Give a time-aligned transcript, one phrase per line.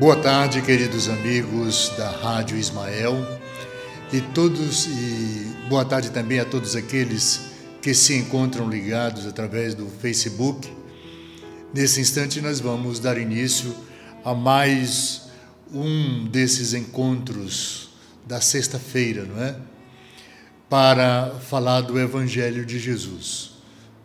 [0.00, 3.16] Boa tarde, queridos amigos da Rádio Ismael
[4.10, 7.42] e todos e boa tarde também a todos aqueles
[7.82, 10.74] que se encontram ligados através do Facebook.
[11.74, 13.74] Nesse instante nós vamos dar início
[14.24, 15.28] a mais
[15.70, 17.90] um desses encontros
[18.26, 19.54] da sexta-feira, não é?
[20.70, 23.50] Para falar do evangelho de Jesus.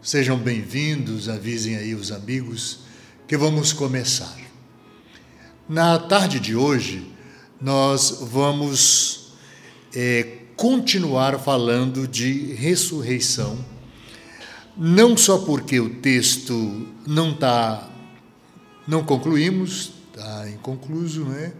[0.03, 2.79] Sejam bem-vindos, avisem aí os amigos
[3.25, 4.44] que vamos começar.
[5.67, 7.11] Na tarde de hoje,
[7.59, 9.31] nós vamos
[9.95, 13.57] é, continuar falando de ressurreição,
[14.77, 17.89] não só porque o texto não está,
[18.87, 21.53] não concluímos, está inconcluso, né?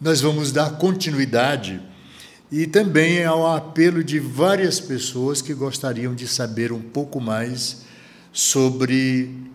[0.00, 1.82] Nós vamos dar continuidade
[2.50, 7.84] e também ao apelo de várias pessoas que gostariam de saber um pouco mais
[8.32, 9.52] sobre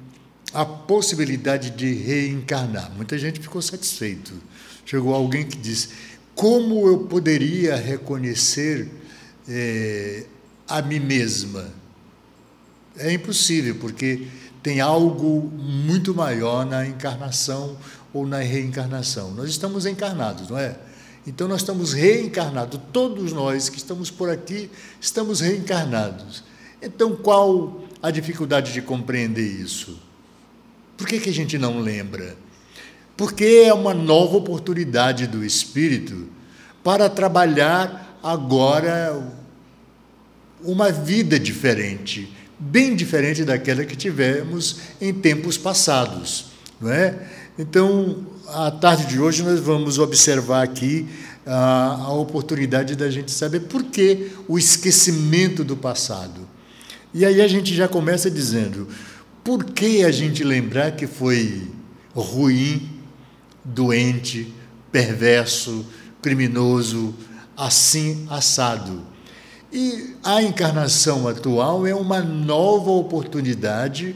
[0.53, 2.92] a possibilidade de reencarnar.
[2.95, 4.33] Muita gente ficou satisfeito.
[4.86, 5.89] Chegou alguém que disse:
[6.36, 8.89] como eu poderia reconhecer
[9.47, 10.25] é,
[10.67, 11.72] a mim mesma?
[12.97, 14.28] É impossível, porque
[14.64, 17.78] tem algo muito maior na encarnação
[18.13, 19.31] ou na reencarnação.
[19.31, 20.78] Nós estamos encarnados, não é?
[21.25, 22.80] Então nós estamos reencarnados.
[22.91, 24.69] Todos nós que estamos por aqui
[25.00, 26.44] estamos reencarnados.
[26.81, 30.09] Então qual a dificuldade de compreender isso?
[31.00, 32.36] Por que, que a gente não lembra?
[33.16, 36.28] Porque é uma nova oportunidade do Espírito
[36.83, 39.17] para trabalhar agora
[40.61, 46.47] uma vida diferente, bem diferente daquela que tivemos em tempos passados,
[46.81, 47.17] não é?
[47.58, 51.08] Então, a tarde de hoje nós vamos observar aqui
[51.45, 56.41] a, a oportunidade da gente saber por que o esquecimento do passado.
[57.13, 58.86] E aí a gente já começa dizendo:
[59.44, 61.68] por que a gente lembrar que foi
[62.13, 62.90] ruim,
[63.63, 64.53] doente,
[64.91, 65.86] perverso,
[66.22, 67.16] criminoso,
[67.56, 69.02] assim assado?
[69.72, 74.16] E a encarnação atual é uma nova oportunidade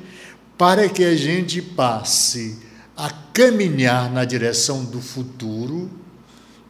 [0.58, 2.60] para que a gente passe
[2.96, 5.90] a caminhar na direção do futuro,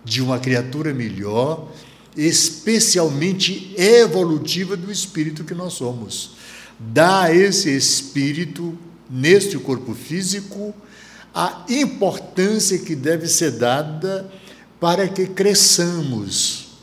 [0.03, 1.71] de uma criatura melhor,
[2.15, 6.42] especialmente evolutiva do espírito que nós somos
[6.79, 8.77] dá a esse espírito,
[9.09, 10.73] neste corpo físico,
[11.33, 14.29] a importância que deve ser dada
[14.79, 16.77] para que cresçamos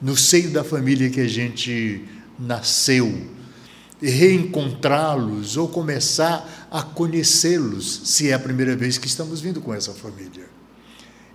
[0.00, 2.04] no seio da família que a gente
[2.38, 3.28] nasceu,
[4.02, 9.92] reencontrá-los ou começar a conhecê-los, se é a primeira vez que estamos vindo com essa
[9.92, 10.44] família.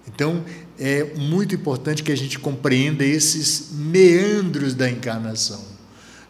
[0.08, 0.44] Então,
[0.78, 5.79] é muito importante que a gente compreenda esses meandros da encarnação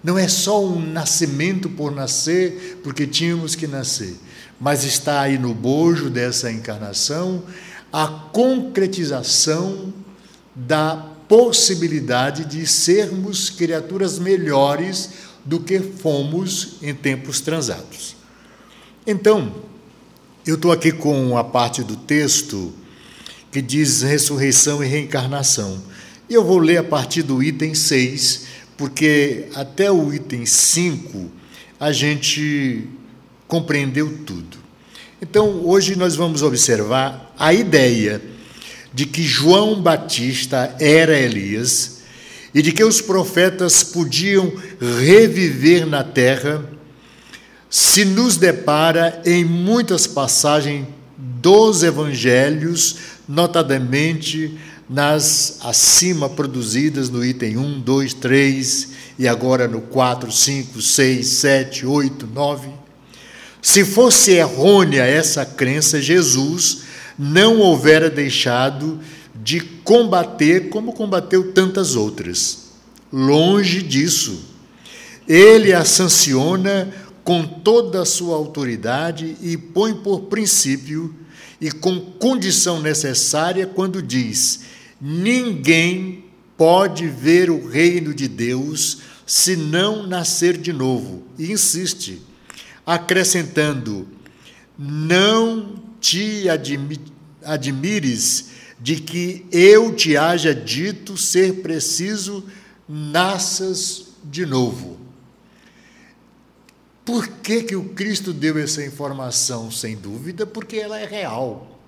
[0.03, 4.15] não é só um nascimento por nascer, porque tínhamos que nascer,
[4.59, 7.43] mas está aí no bojo dessa encarnação
[7.91, 9.93] a concretização
[10.55, 10.95] da
[11.27, 15.09] possibilidade de sermos criaturas melhores
[15.45, 18.15] do que fomos em tempos transados.
[19.05, 19.53] Então,
[20.45, 22.73] eu estou aqui com a parte do texto
[23.51, 25.81] que diz ressurreição e reencarnação.
[26.29, 28.45] E eu vou ler a partir do item 6
[28.79, 31.29] porque até o item 5
[31.77, 32.87] a gente
[33.45, 34.57] compreendeu tudo.
[35.21, 38.21] Então, hoje nós vamos observar a ideia
[38.93, 42.03] de que João Batista era Elias
[42.53, 46.63] e de que os profetas podiam reviver na terra,
[47.69, 50.87] se nos depara em muitas passagens
[51.17, 52.95] dos evangelhos,
[53.27, 54.57] notadamente
[54.89, 58.89] nas acima produzidas no item 1, 2, 3
[59.19, 62.69] e agora no 4, 5, 6, 7, 8, 9.
[63.61, 66.79] Se fosse errônea essa crença, Jesus
[67.17, 68.99] não houvera deixado
[69.35, 72.69] de combater como combateu tantas outras.
[73.11, 74.45] Longe disso.
[75.27, 76.91] Ele a sanciona
[77.23, 81.13] com toda a sua autoridade e põe por princípio
[81.61, 84.61] e com condição necessária quando diz:
[84.99, 86.25] Ninguém
[86.57, 91.23] pode ver o reino de Deus se não nascer de novo.
[91.37, 92.21] E insiste,
[92.85, 94.07] acrescentando:
[94.77, 96.45] Não te
[97.43, 98.49] admires
[98.79, 102.43] de que eu te haja dito ser preciso
[102.87, 104.99] nasças de novo.
[107.05, 109.71] Por que, que o Cristo deu essa informação?
[109.71, 111.78] Sem dúvida, porque ela é real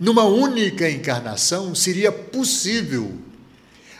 [0.00, 3.18] numa única encarnação, seria possível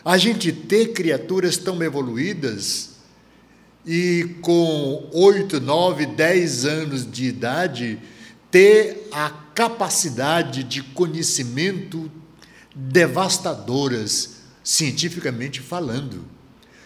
[0.03, 2.93] a gente ter criaturas tão evoluídas
[3.87, 7.99] e com oito, nove, dez anos de idade
[8.51, 12.11] ter a capacidade de conhecimento
[12.75, 16.25] devastadoras, cientificamente falando.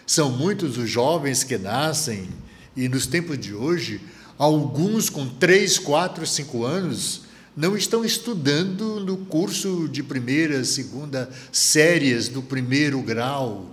[0.05, 2.29] São muitos os jovens que nascem,
[2.75, 4.01] e nos tempos de hoje,
[4.37, 7.24] alguns com 3, 4, 5 anos,
[7.55, 13.71] não estão estudando no curso de primeira, segunda séries do primeiro grau.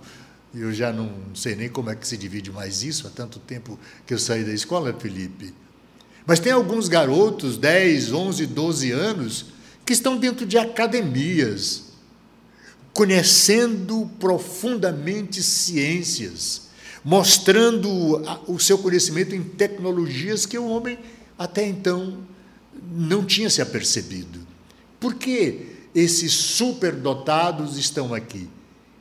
[0.55, 3.77] Eu já não sei nem como é que se divide mais isso, há tanto tempo
[4.05, 5.53] que eu saí da escola, Felipe.
[6.25, 9.45] Mas tem alguns garotos, 10, 11, 12 anos,
[9.85, 11.83] que estão dentro de academias,
[12.93, 16.69] conhecendo profundamente ciências,
[17.03, 17.89] mostrando
[18.47, 20.97] o seu conhecimento em tecnologias que o homem
[21.37, 22.19] até então
[22.91, 24.39] não tinha se apercebido.
[24.99, 28.49] Por que esses superdotados estão aqui?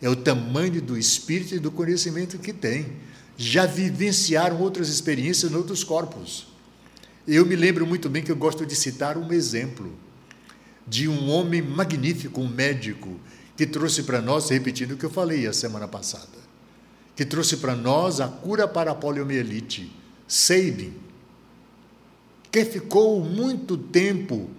[0.00, 2.86] É o tamanho do espírito e do conhecimento que têm.
[3.36, 6.48] Já vivenciaram outras experiências em outros corpos.
[7.26, 9.92] Eu me lembro muito bem que eu gosto de citar um exemplo
[10.86, 13.20] de um homem magnífico, um médico,
[13.56, 16.26] que trouxe para nós, repetindo o que eu falei a semana passada,
[17.14, 19.92] que trouxe para nós a cura para a poliomielite,
[20.26, 20.92] Sabin,
[22.52, 24.50] que ficou muito tempo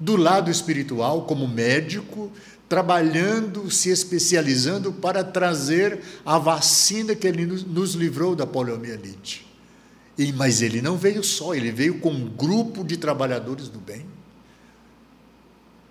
[0.00, 2.32] do lado espiritual como médico,
[2.66, 9.46] trabalhando, se especializando para trazer a vacina que ele nos livrou da poliomielite.
[10.16, 14.06] E, mas ele não veio só, ele veio com um grupo de trabalhadores do bem,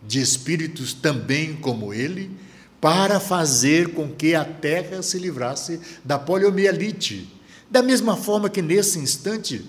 [0.06, 2.32] de espíritos também como ele,
[2.82, 7.32] para fazer com que a terra se livrasse da poliomielite.
[7.70, 9.66] Da mesma forma que nesse instante,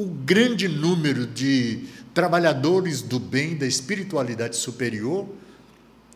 [0.00, 5.28] o grande número de trabalhadores do bem, da espiritualidade superior,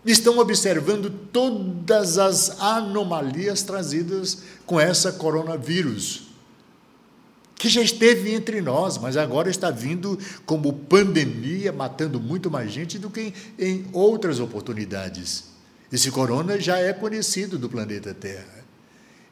[0.04, 6.24] estão observando todas as anomalias trazidas com essa coronavírus
[7.56, 12.98] que já esteve entre nós, mas agora está vindo como pandemia, matando muito mais gente
[12.98, 15.44] do que em outras oportunidades.
[15.90, 18.63] Esse corona já é conhecido do planeta Terra.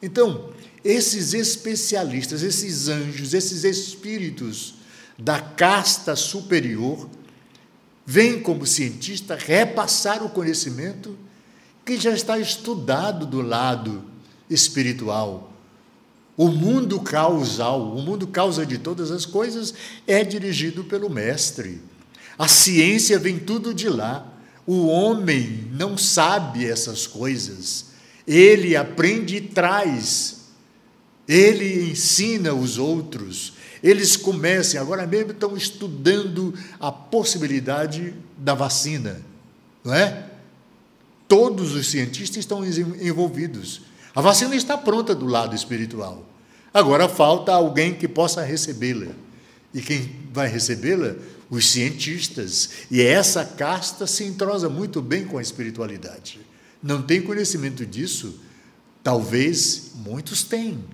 [0.02, 0.50] Então,
[0.84, 4.74] esses especialistas, esses anjos, esses espíritos
[5.16, 7.08] da casta superior,
[8.04, 11.16] vêm como cientista repassar o conhecimento
[11.84, 14.04] que já está estudado do lado
[14.50, 15.52] espiritual
[16.36, 19.74] o mundo causal, o mundo causa de todas as coisas,
[20.06, 21.80] é dirigido pelo Mestre.
[22.38, 24.26] A ciência vem tudo de lá.
[24.66, 27.91] O homem não sabe essas coisas.
[28.26, 30.42] Ele aprende e traz.
[31.26, 33.54] Ele ensina os outros.
[33.82, 39.20] Eles começam, agora mesmo estão estudando a possibilidade da vacina,
[39.84, 40.28] não é?
[41.26, 43.80] Todos os cientistas estão envolvidos.
[44.14, 46.24] A vacina está pronta do lado espiritual.
[46.72, 49.12] Agora falta alguém que possa recebê-la.
[49.74, 51.14] E quem vai recebê-la?
[51.50, 52.70] Os cientistas.
[52.90, 56.40] E essa casta se entrosa muito bem com a espiritualidade.
[56.82, 58.40] Não tem conhecimento disso?
[59.02, 60.84] Talvez muitos têm.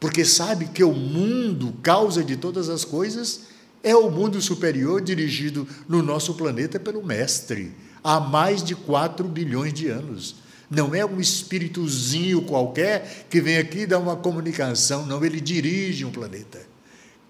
[0.00, 3.42] Porque sabe que o mundo, causa de todas as coisas,
[3.82, 9.74] é o mundo superior dirigido no nosso planeta pelo Mestre, há mais de 4 bilhões
[9.74, 10.36] de anos.
[10.70, 16.10] Não é um espíritozinho qualquer que vem aqui dar uma comunicação, não, ele dirige um
[16.10, 16.60] planeta,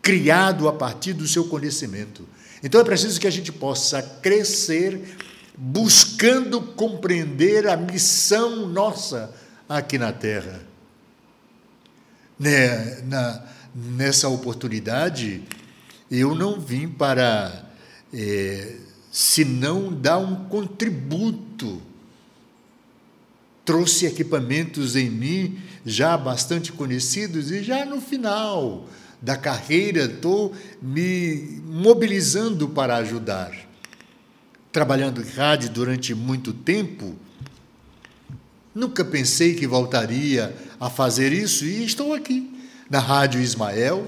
[0.00, 2.26] criado a partir do seu conhecimento.
[2.62, 5.16] Então é preciso que a gente possa crescer
[5.56, 9.34] buscando compreender a missão nossa
[9.68, 10.62] aqui na Terra.
[12.38, 13.02] Né,
[13.74, 15.44] nessa oportunidade,
[16.10, 17.70] eu não vim para,
[18.12, 18.76] é,
[19.10, 21.80] senão dar um contributo
[23.64, 28.86] trouxe equipamentos em mim já bastante conhecidos e já no final
[29.20, 33.52] da carreira estou me mobilizando para ajudar.
[34.74, 37.14] Trabalhando em rádio durante muito tempo,
[38.74, 42.52] nunca pensei que voltaria a fazer isso e estou aqui
[42.90, 44.04] na Rádio Ismael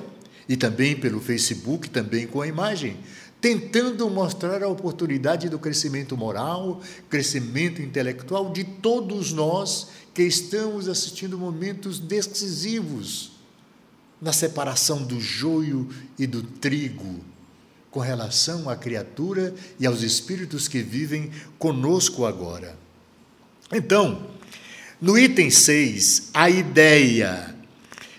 [0.49, 2.97] e também pelo Facebook, também com a imagem,
[3.41, 11.39] tentando mostrar a oportunidade do crescimento moral, crescimento intelectual de todos nós que estamos assistindo
[11.39, 13.31] momentos decisivos
[14.21, 17.25] na separação do joio e do trigo,
[17.97, 22.77] com relação à criatura e aos espíritos que vivem conosco agora.
[23.73, 24.27] Então,
[25.01, 27.55] no item 6, a ideia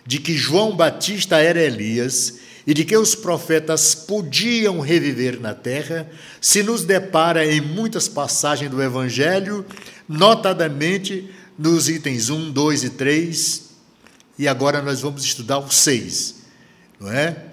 [0.04, 6.10] de que João Batista era Elias e de que os profetas podiam reviver na terra,
[6.42, 9.64] se nos depara em muitas passagens do Evangelho,
[10.10, 13.64] notadamente nos itens 1, 2 e 3,
[14.40, 16.34] e agora nós vamos estudar o 6,
[17.00, 17.47] não é?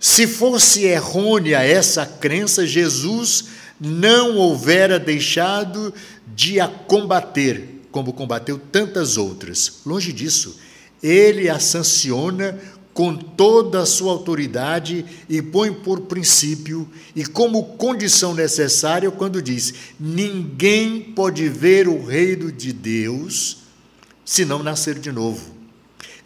[0.00, 3.46] Se fosse errônea essa crença, Jesus
[3.80, 5.92] não houvera deixado
[6.34, 9.80] de a combater, como combateu tantas outras.
[9.84, 10.56] Longe disso,
[11.02, 12.58] ele a sanciona
[12.98, 19.72] com toda a sua autoridade e põe por princípio e como condição necessária quando diz:
[20.00, 23.58] ninguém pode ver o reino de Deus
[24.24, 25.54] se não nascer de novo.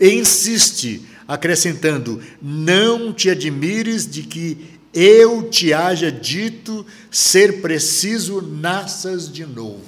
[0.00, 1.02] E insiste,
[1.32, 9.84] acrescentando: não te admires de que eu te haja dito ser preciso nasças de novo.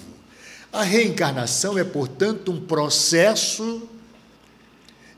[0.72, 3.88] A reencarnação é, portanto, um processo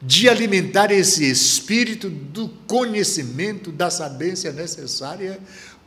[0.02, 5.38] de alimentar esse espírito do conhecimento, da sabência necessária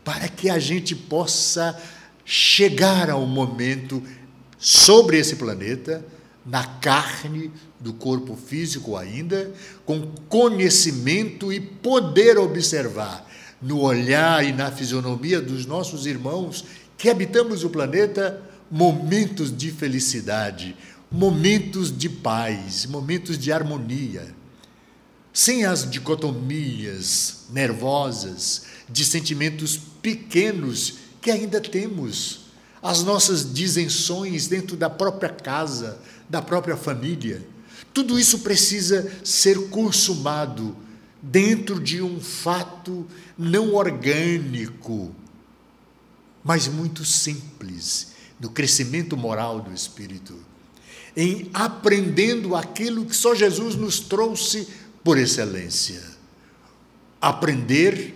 [0.03, 1.79] para que a gente possa
[2.25, 4.01] chegar ao momento
[4.57, 6.03] sobre esse planeta,
[6.45, 9.51] na carne do corpo físico ainda,
[9.85, 13.27] com conhecimento e poder observar
[13.61, 16.65] no olhar e na fisionomia dos nossos irmãos
[16.97, 20.75] que habitamos o planeta momentos de felicidade,
[21.11, 24.33] momentos de paz, momentos de harmonia,
[25.33, 32.41] sem as dicotomias nervosas de sentimentos pequenos que ainda temos,
[32.81, 37.45] as nossas disenções dentro da própria casa, da própria família.
[37.99, 40.73] Tudo isso precisa ser consumado
[41.21, 43.05] dentro de um fato
[43.37, 45.13] não orgânico,
[46.41, 50.33] mas muito simples, no crescimento moral do espírito,
[51.13, 54.65] em aprendendo aquilo que só Jesus nos trouxe
[55.03, 56.01] por excelência.
[57.19, 58.15] Aprender,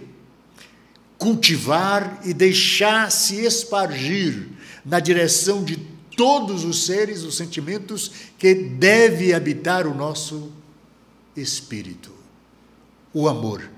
[1.18, 4.48] cultivar e deixar-se espargir
[4.86, 5.76] na direção de
[6.16, 10.52] todos os seres, os sentimentos que deve habitar o nosso
[11.36, 12.12] espírito.
[13.14, 13.70] O amor.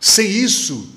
[0.00, 0.88] Sem isso,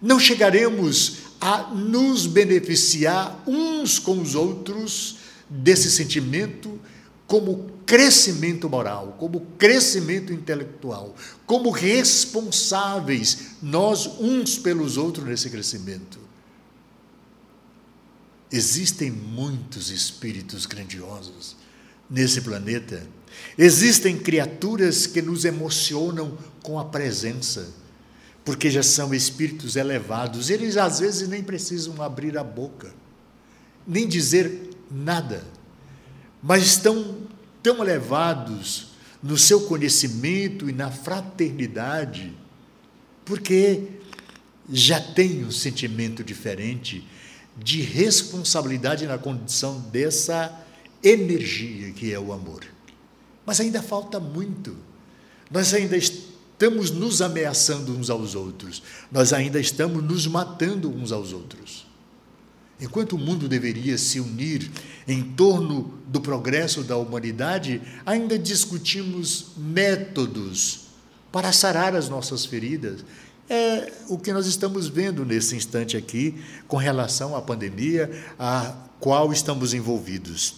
[0.00, 5.16] não chegaremos a nos beneficiar uns com os outros
[5.48, 6.80] desse sentimento
[7.26, 11.14] como crescimento moral, como crescimento intelectual,
[11.44, 16.21] como responsáveis nós uns pelos outros nesse crescimento.
[18.52, 21.56] Existem muitos espíritos grandiosos
[22.10, 23.06] nesse planeta.
[23.56, 27.72] Existem criaturas que nos emocionam com a presença,
[28.44, 30.50] porque já são espíritos elevados.
[30.50, 32.92] Eles às vezes nem precisam abrir a boca,
[33.86, 35.42] nem dizer nada,
[36.42, 37.16] mas estão
[37.62, 38.88] tão elevados
[39.22, 42.36] no seu conhecimento e na fraternidade,
[43.24, 43.88] porque
[44.68, 47.06] já têm um sentimento diferente
[47.56, 50.60] de responsabilidade na condição dessa
[51.02, 52.64] energia que é o amor.
[53.44, 54.76] Mas ainda falta muito.
[55.50, 58.82] Nós ainda estamos nos ameaçando uns aos outros.
[59.10, 61.86] Nós ainda estamos nos matando uns aos outros.
[62.80, 64.70] Enquanto o mundo deveria se unir
[65.06, 70.86] em torno do progresso da humanidade, ainda discutimos métodos
[71.30, 73.04] para sarar as nossas feridas,
[73.52, 79.30] é o que nós estamos vendo nesse instante aqui com relação à pandemia a qual
[79.30, 80.54] estamos envolvidos.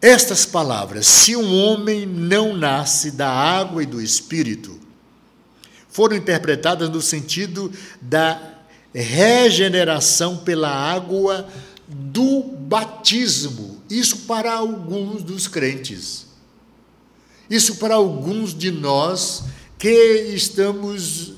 [0.00, 4.78] Estas palavras, se um homem não nasce da água e do espírito,
[5.88, 8.60] foram interpretadas no sentido da
[8.94, 11.48] regeneração pela água
[11.88, 13.82] do batismo.
[13.90, 16.28] Isso para alguns dos crentes.
[17.50, 19.42] Isso para alguns de nós
[19.78, 21.34] que estamos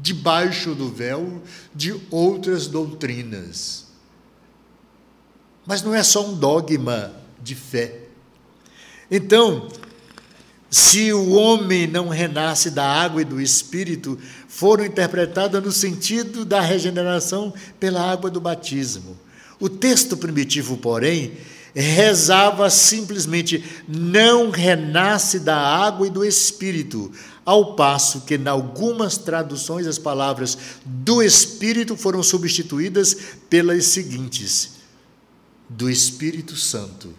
[0.00, 1.42] debaixo do véu
[1.74, 3.86] de outras doutrinas.
[5.66, 8.02] Mas não é só um dogma de fé.
[9.10, 9.68] Então,
[10.70, 16.60] se o homem não renasce da água e do espírito, foram interpretadas no sentido da
[16.60, 19.18] regeneração pela água do batismo.
[19.58, 21.32] O texto primitivo, porém,
[21.74, 27.12] rezava simplesmente: não renasce da água e do espírito,
[27.46, 33.16] ao passo que, em algumas traduções, as palavras do Espírito foram substituídas
[33.48, 34.72] pelas seguintes:
[35.68, 37.14] do Espírito Santo,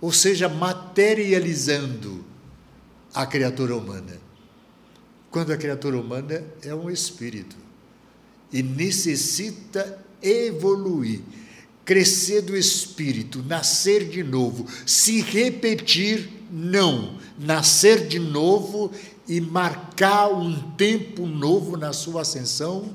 [0.00, 2.24] ou seja, materializando
[3.14, 4.18] a criatura humana.
[5.30, 7.56] Quando a criatura humana é um espírito
[8.52, 11.20] e necessita evoluir,
[11.84, 18.90] crescer do espírito, nascer de novo, se repetir, não, nascer de novo
[19.28, 22.94] e marcar um tempo novo na sua ascensão,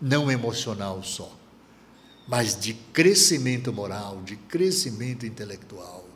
[0.00, 1.36] não emocional só,
[2.28, 6.06] mas de crescimento moral, de crescimento intelectual,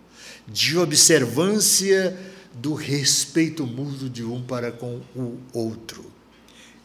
[0.46, 2.16] de observância
[2.54, 6.10] do respeito mútuo de um para com o outro.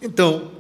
[0.02, 0.52] Então,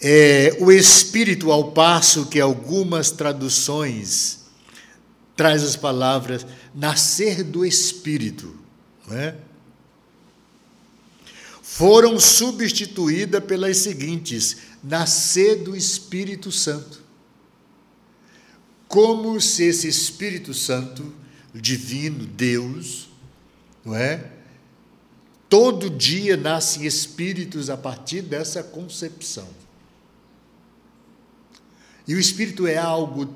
[0.00, 4.46] é, o Espírito, ao passo que algumas traduções
[5.36, 8.54] traz as palavras nascer do Espírito,
[9.06, 9.36] não é?
[11.76, 17.04] Foram substituídas pelas seguintes: nascer do Espírito Santo.
[18.88, 21.12] Como se esse Espírito Santo,
[21.52, 23.10] divino, Deus,
[23.84, 24.32] não é?
[25.50, 29.46] Todo dia nascem espíritos a partir dessa concepção.
[32.08, 33.26] E o espírito é algo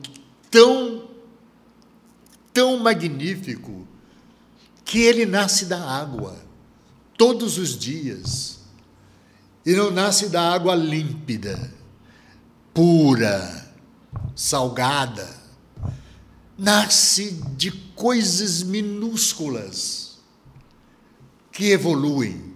[0.51, 1.11] tão,
[2.55, 3.87] tão magnífico,
[4.85, 6.50] que ele nasce da água,
[7.21, 8.61] todos os dias.
[9.67, 11.71] E não nasce da água límpida,
[12.73, 13.71] pura,
[14.35, 15.29] salgada.
[16.57, 20.19] Nasce de coisas minúsculas
[21.53, 22.55] que evoluem,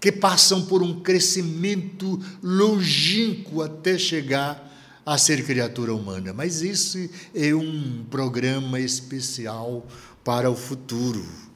[0.00, 4.72] que passam por um crescimento longínquo até chegar
[5.04, 6.32] a ser criatura humana.
[6.32, 6.98] Mas isso
[7.34, 9.86] é um programa especial
[10.24, 11.51] para o futuro.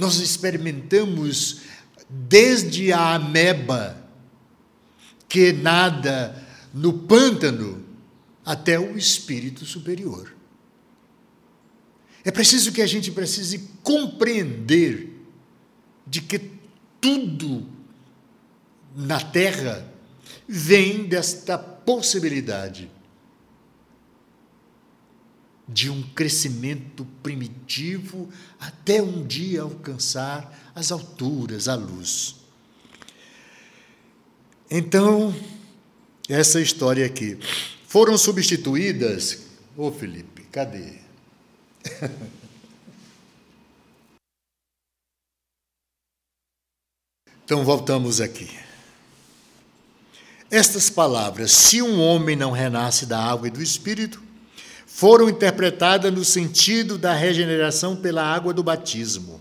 [0.00, 1.60] Nós experimentamos
[2.08, 4.02] desde a ameba,
[5.28, 6.42] que nada
[6.72, 7.84] no pântano,
[8.42, 10.34] até o espírito superior.
[12.24, 15.20] É preciso que a gente precise compreender
[16.06, 16.50] de que
[16.98, 17.68] tudo
[18.96, 19.86] na Terra
[20.48, 22.90] vem desta possibilidade
[25.72, 32.36] de um crescimento primitivo até um dia alcançar as alturas, a luz.
[34.70, 35.34] Então,
[36.28, 37.38] essa história aqui.
[37.86, 39.46] Foram substituídas.
[39.76, 40.94] Ô oh, Felipe, cadê?
[47.44, 48.48] então voltamos aqui.
[50.50, 54.29] Estas palavras, se um homem não renasce da água e do espírito,
[54.92, 59.40] foram interpretadas no sentido da regeneração pela água do batismo.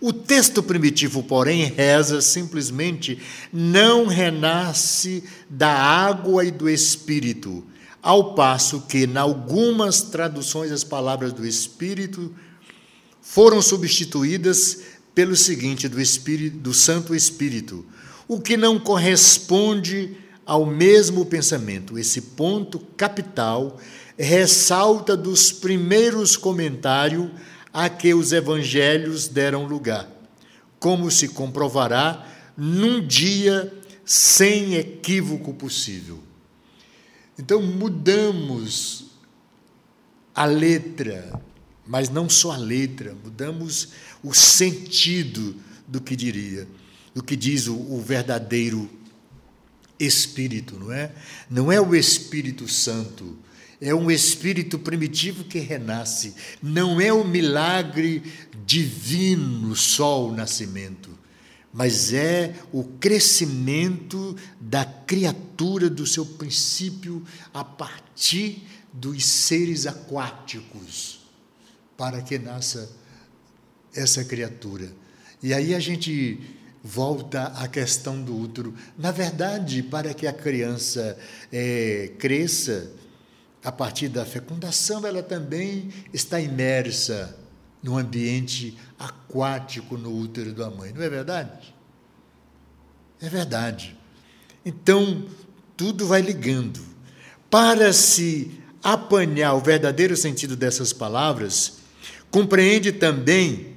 [0.00, 3.18] O texto primitivo, porém, reza simplesmente:
[3.52, 7.64] não renasce da água e do espírito,
[8.00, 12.32] ao passo que, em algumas traduções, as palavras do espírito
[13.20, 14.78] foram substituídas
[15.12, 17.84] pelo seguinte do espírito do Santo Espírito,
[18.28, 21.98] o que não corresponde ao mesmo pensamento.
[21.98, 23.78] Esse ponto capital
[24.18, 27.30] ressalta dos primeiros comentários
[27.72, 30.10] a que os evangelhos deram lugar,
[30.80, 32.26] como se comprovará
[32.56, 33.72] num dia
[34.04, 36.18] sem equívoco possível.
[37.38, 39.04] Então mudamos
[40.34, 41.40] a letra,
[41.86, 43.90] mas não só a letra, mudamos
[44.22, 45.54] o sentido
[45.86, 46.66] do que diria,
[47.14, 48.90] do que diz o, o verdadeiro
[49.98, 51.12] espírito, não é?
[51.48, 53.36] Não é o Espírito Santo,
[53.80, 56.34] é um espírito primitivo que renasce.
[56.62, 58.22] Não é o milagre
[58.66, 61.10] divino só o nascimento,
[61.72, 71.20] mas é o crescimento da criatura do seu princípio a partir dos seres aquáticos,
[71.96, 72.90] para que nasça
[73.94, 74.92] essa criatura.
[75.42, 76.40] E aí a gente
[76.82, 78.74] volta à questão do útero.
[78.96, 81.16] Na verdade, para que a criança
[81.52, 82.90] é, cresça,
[83.64, 87.36] a partir da fecundação, ela também está imersa
[87.82, 91.74] no ambiente aquático no útero da mãe, não é verdade?
[93.20, 93.96] É verdade.
[94.64, 95.26] Então,
[95.76, 96.80] tudo vai ligando.
[97.50, 101.78] Para se apanhar o verdadeiro sentido dessas palavras,
[102.30, 103.76] compreende também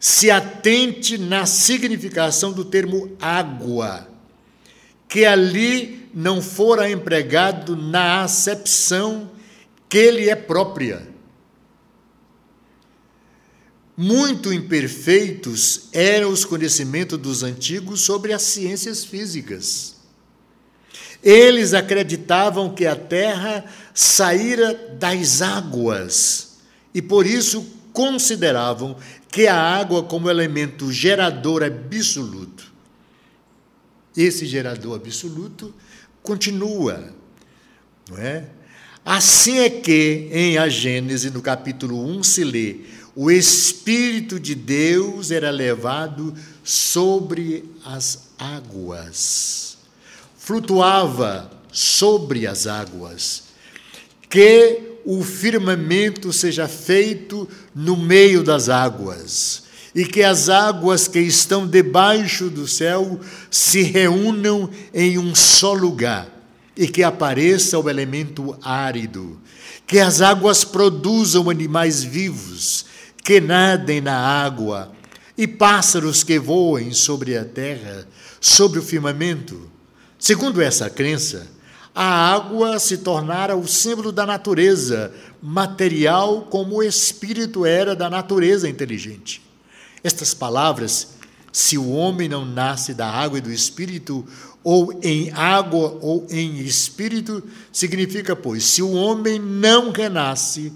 [0.00, 4.08] se atente na significação do termo água,
[5.08, 9.30] que ali não fora empregado na acepção
[9.88, 11.08] que lhe é própria.
[13.96, 19.96] Muito imperfeitos eram os conhecimentos dos antigos sobre as ciências físicas.
[21.22, 26.58] Eles acreditavam que a terra saíra das águas
[26.94, 28.96] e por isso consideravam
[29.30, 32.72] que a água como elemento gerador absoluto.
[34.16, 35.72] Esse gerador absoluto
[36.22, 37.12] continua,
[38.08, 38.48] não é?
[39.04, 42.76] Assim é que em a Gênese, no capítulo 1, se lê:
[43.16, 49.76] o Espírito de Deus era levado sobre as águas,
[50.38, 53.44] flutuava sobre as águas,
[54.30, 61.66] que o firmamento seja feito no meio das águas, e que as águas que estão
[61.66, 66.28] debaixo do céu se reúnam em um só lugar
[66.76, 69.38] e que apareça o elemento árido,
[69.86, 72.86] que as águas produzam animais vivos,
[73.22, 74.90] que nadem na água,
[75.36, 78.06] e pássaros que voem sobre a terra,
[78.40, 79.70] sobre o firmamento.
[80.18, 81.46] Segundo essa crença,
[81.94, 88.68] a água se tornara o símbolo da natureza material, como o espírito era da natureza
[88.68, 89.42] inteligente.
[90.02, 91.14] Estas palavras,
[91.52, 94.26] se o homem não nasce da água e do espírito,
[94.64, 100.72] ou em água ou em espírito, significa, pois, se o homem não renasce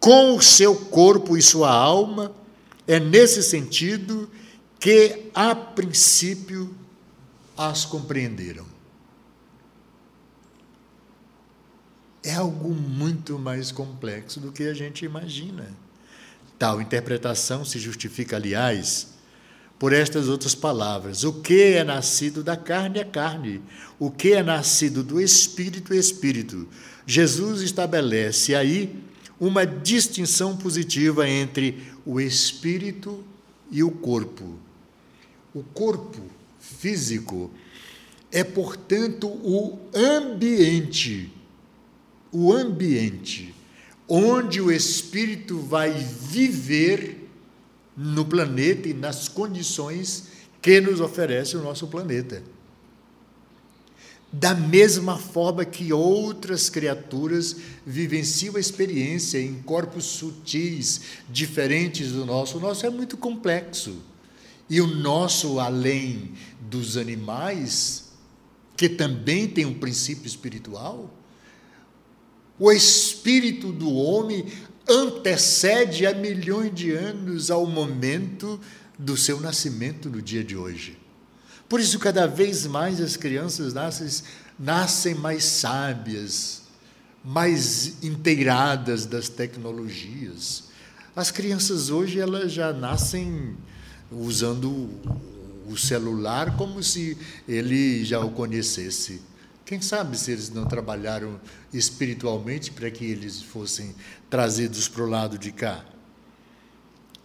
[0.00, 2.32] com o seu corpo e sua alma,
[2.86, 4.28] é nesse sentido
[4.78, 6.74] que, a princípio,
[7.56, 8.66] as compreenderam.
[12.22, 15.83] É algo muito mais complexo do que a gente imagina.
[16.64, 19.08] Tal interpretação se justifica, aliás,
[19.78, 21.22] por estas outras palavras.
[21.22, 23.60] O que é nascido da carne é carne,
[23.98, 26.66] o que é nascido do espírito é espírito.
[27.06, 28.98] Jesus estabelece aí
[29.38, 33.22] uma distinção positiva entre o espírito
[33.70, 34.58] e o corpo.
[35.52, 36.22] O corpo
[36.58, 37.50] físico
[38.32, 41.30] é, portanto, o ambiente,
[42.32, 43.53] o ambiente
[44.08, 47.28] onde o espírito vai viver
[47.96, 50.24] no planeta e nas condições
[50.60, 52.42] que nos oferece o nosso planeta.
[54.32, 62.58] Da mesma forma que outras criaturas vivenciam a experiência em corpos sutis, diferentes do nosso,
[62.58, 64.02] o nosso é muito complexo.
[64.68, 68.06] E o nosso, além dos animais,
[68.76, 71.14] que também tem um princípio espiritual,
[72.58, 74.46] o espírito do homem
[74.88, 78.60] antecede a milhões de anos ao momento
[78.98, 80.98] do seu nascimento no dia de hoje.
[81.68, 84.08] Por isso, cada vez mais as crianças nascem,
[84.58, 86.62] nascem mais sábias,
[87.24, 90.64] mais inteiradas das tecnologias.
[91.16, 93.56] As crianças hoje elas já nascem
[94.12, 94.90] usando
[95.66, 97.16] o celular como se
[97.48, 99.22] ele já o conhecesse.
[99.64, 101.40] Quem sabe se eles não trabalharam
[101.72, 103.94] espiritualmente para que eles fossem
[104.28, 105.84] trazidos para o lado de cá?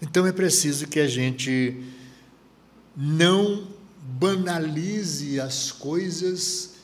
[0.02, 1.84] Então é preciso que a gente
[2.96, 3.68] não
[4.02, 6.76] banalize as coisas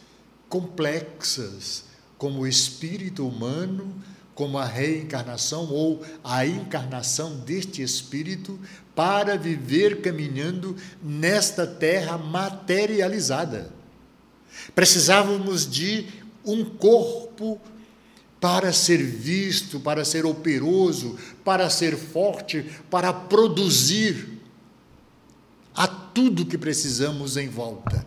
[0.50, 1.86] complexas,
[2.18, 3.96] como o espírito humano,
[4.34, 8.60] como a reencarnação ou a encarnação deste espírito,
[8.94, 13.85] para viver caminhando nesta terra materializada.
[14.74, 16.06] Precisávamos de
[16.44, 17.60] um corpo
[18.40, 24.30] para ser visto, para ser operoso, para ser forte, para produzir
[25.76, 28.06] a tudo que precisamos em volta.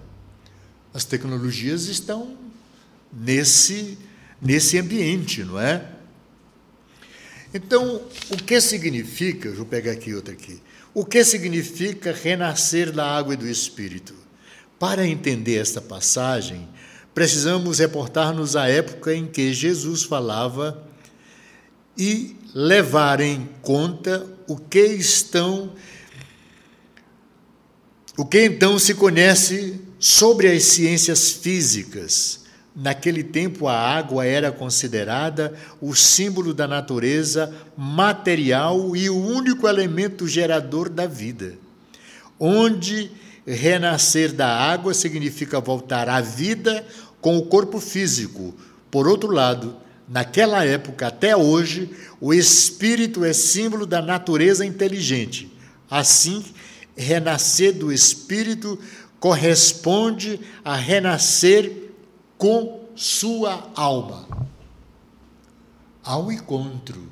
[0.95, 2.37] As tecnologias estão
[3.13, 3.99] nesse
[4.41, 5.85] nesse ambiente, não é?
[7.53, 10.61] Então, o que significa, vou pegar aqui outra aqui.
[10.95, 14.15] O que significa renascer da água e do espírito?
[14.79, 16.69] Para entender esta passagem,
[17.13, 20.83] precisamos reportar-nos à época em que Jesus falava
[21.97, 25.73] e levar em conta o que estão
[28.17, 32.41] o que então se conhece sobre as ciências físicas.
[32.75, 40.27] Naquele tempo, a água era considerada o símbolo da natureza material e o único elemento
[40.27, 41.55] gerador da vida,
[42.41, 43.11] onde
[43.55, 46.87] renascer da água significa voltar à vida
[47.21, 48.55] com o corpo físico.
[48.91, 49.77] Por outro lado,
[50.09, 55.53] naquela época até hoje, o espírito é símbolo da natureza inteligente.
[55.91, 56.45] Assim,
[56.97, 58.79] renascer do espírito
[59.19, 61.91] corresponde a renascer
[62.37, 64.29] com sua alma.
[66.07, 67.03] Um encontro.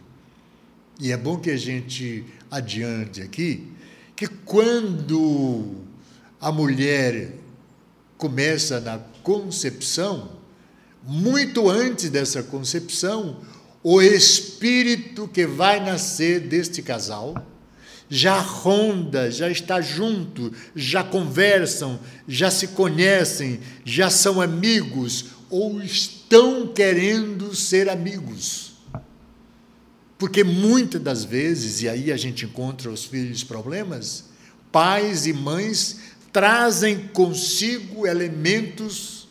[0.99, 3.77] E é bom que a gente adiante aqui
[4.17, 5.85] que quando
[6.41, 7.33] a mulher
[8.17, 10.37] começa na concepção,
[11.03, 13.41] muito antes dessa concepção,
[13.83, 17.35] o espírito que vai nascer deste casal
[18.09, 26.67] já ronda, já está junto, já conversam, já se conhecem, já são amigos ou estão
[26.69, 28.75] querendo ser amigos.
[30.19, 34.25] Porque muitas das vezes, e aí a gente encontra os filhos problemas,
[34.73, 35.99] pais e mães
[36.37, 39.27] trazem consigo elementos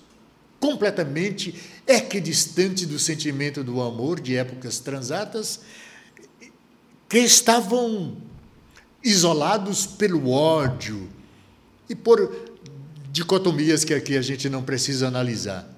[0.59, 1.53] completamente
[1.85, 5.59] equidistantes do sentimento do amor de épocas transatas
[7.07, 8.17] que estavam
[9.03, 11.07] isolados pelo ódio
[11.87, 12.57] e por
[13.11, 15.69] dicotomias que aqui a gente não precisa analisar.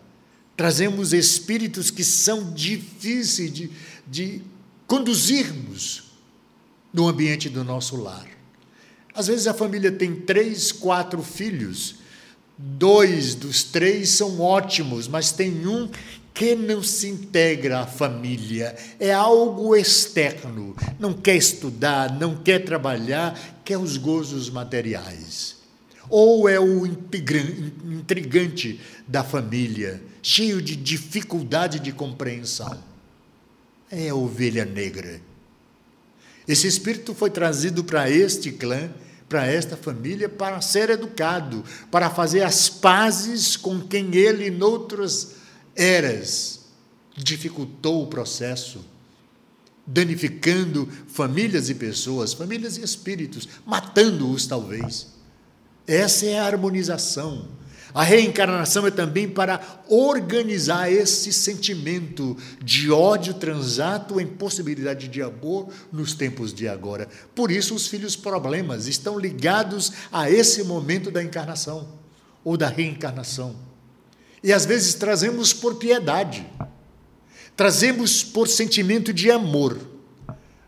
[0.55, 3.69] Trazemos espíritos que são difíceis de,
[4.07, 4.41] de
[4.87, 6.05] conduzirmos
[6.93, 8.36] no ambiente do nosso lar.
[9.17, 11.95] Às vezes a família tem três, quatro filhos,
[12.55, 15.89] dois dos três são ótimos, mas tem um
[16.35, 23.59] que não se integra à família, é algo externo, não quer estudar, não quer trabalhar,
[23.65, 25.55] quer os gozos materiais.
[26.11, 32.77] Ou é o intrigante da família, cheio de dificuldade de compreensão.
[33.89, 35.19] É a ovelha negra.
[36.47, 38.91] Esse espírito foi trazido para este clã,
[39.27, 45.35] para esta família, para ser educado, para fazer as pazes com quem ele, noutras
[45.75, 46.61] eras,
[47.15, 48.85] dificultou o processo,
[49.85, 55.07] danificando famílias e pessoas, famílias e espíritos, matando-os talvez.
[55.85, 57.47] Essa é a harmonização.
[57.97, 65.69] A reencarnação é também para organizar esse sentimento de ódio transato em possibilidade de amor
[65.91, 67.09] nos tempos de agora.
[67.33, 71.87] Por isso, os filhos problemas estão ligados a esse momento da encarnação
[72.43, 73.55] ou da reencarnação.
[74.43, 76.45] E às vezes trazemos por piedade,
[77.55, 79.75] trazemos por sentimento de amor,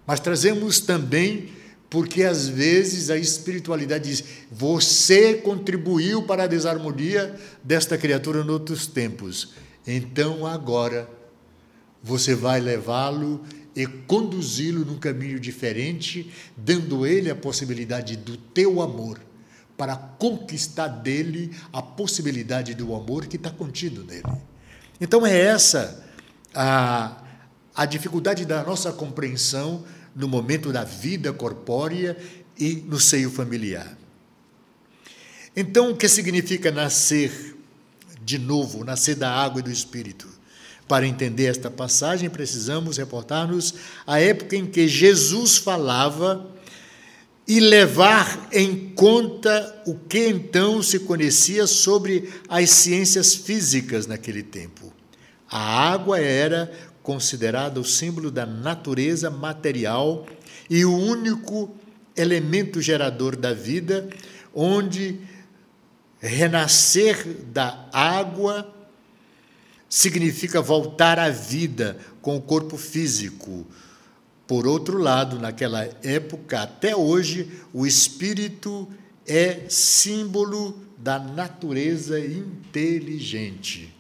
[0.04, 1.59] mas trazemos também
[1.90, 8.86] porque às vezes a espiritualidade diz: você contribuiu para a desarmonia desta criatura em outros
[8.86, 9.54] tempos,
[9.86, 11.10] então agora
[12.02, 13.44] você vai levá-lo
[13.76, 19.20] e conduzi-lo num caminho diferente, dando ele a possibilidade do teu amor,
[19.78, 24.24] para conquistar dele a possibilidade do amor que está contido nele.
[25.00, 26.06] Então é essa
[26.54, 27.24] a,
[27.74, 29.86] a dificuldade da nossa compreensão
[30.20, 32.18] no momento da vida corpórea
[32.60, 33.98] e no seio familiar.
[35.56, 37.56] Então, o que significa nascer
[38.22, 40.28] de novo, nascer da água e do Espírito?
[40.90, 43.74] Para entender esta passagem, precisamos reportar-nos
[44.06, 46.54] à época em que Jesus falava
[47.48, 54.92] e levar em conta o que então se conhecia sobre as ciências físicas naquele tempo.
[55.50, 56.72] A água era
[57.10, 60.28] considerada o símbolo da natureza material
[60.70, 61.76] e o único
[62.16, 64.08] elemento gerador da vida,
[64.54, 65.20] onde
[66.20, 68.72] renascer da água
[69.90, 73.66] significa voltar à vida com o corpo físico.
[74.46, 78.88] Por outro lado, naquela época, até hoje, o espírito
[79.26, 83.99] é símbolo da natureza inteligente.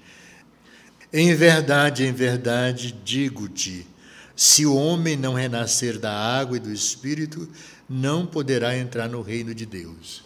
[1.12, 3.88] Em verdade, em verdade, digo-te:
[4.36, 7.50] se o homem não renascer da água e do espírito,
[7.90, 10.24] não poderá entrar no reino de Deus.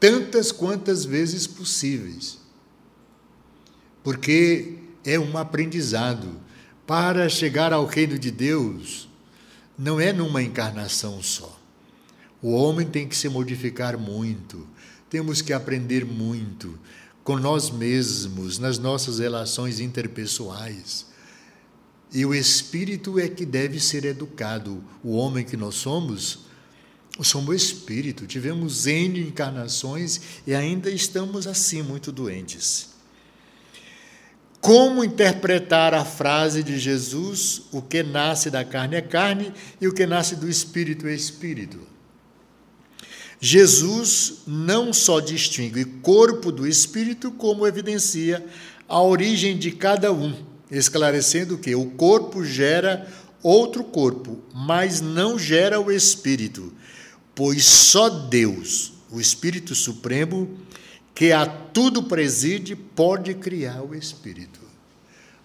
[0.00, 2.38] Tantas quantas vezes possíveis.
[4.02, 6.42] Porque é um aprendizado.
[6.86, 9.08] Para chegar ao reino de Deus,
[9.78, 11.58] não é numa encarnação só.
[12.42, 14.68] O homem tem que se modificar muito,
[15.08, 16.78] temos que aprender muito
[17.24, 21.06] com nós mesmos, nas nossas relações interpessoais.
[22.12, 24.84] E o espírito é que deve ser educado.
[25.02, 26.40] O homem que nós somos,
[27.22, 28.26] somos espírito.
[28.26, 32.90] Tivemos N encarnações e ainda estamos assim, muito doentes.
[34.60, 39.92] Como interpretar a frase de Jesus: o que nasce da carne é carne e o
[39.92, 41.93] que nasce do espírito é espírito?
[43.46, 48.42] Jesus não só distingue corpo do espírito, como evidencia
[48.88, 50.34] a origem de cada um,
[50.70, 53.06] esclarecendo que o corpo gera
[53.42, 56.72] outro corpo, mas não gera o espírito,
[57.34, 60.58] pois só Deus, o Espírito Supremo,
[61.14, 64.60] que a tudo preside, pode criar o espírito.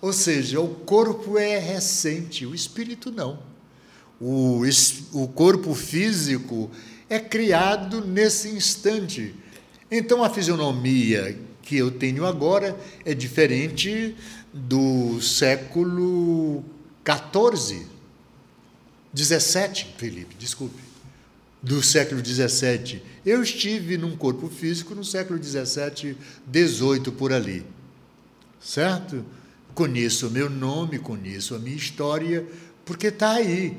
[0.01, 3.39] Ou seja, o corpo é recente, o espírito não.
[4.21, 4.61] O,
[5.11, 6.71] o corpo físico
[7.09, 9.33] é criado nesse instante.
[9.89, 14.15] Então a fisionomia que eu tenho agora é diferente
[14.53, 16.63] do século
[17.03, 17.87] 14,
[19.11, 20.81] 17, Felipe, desculpe,
[21.61, 23.01] do século 17.
[23.25, 27.65] Eu estive num corpo físico no século 17, 18 por ali,
[28.61, 29.25] certo?
[29.73, 32.45] Conheço o meu nome, conheço a minha história,
[32.85, 33.77] porque está aí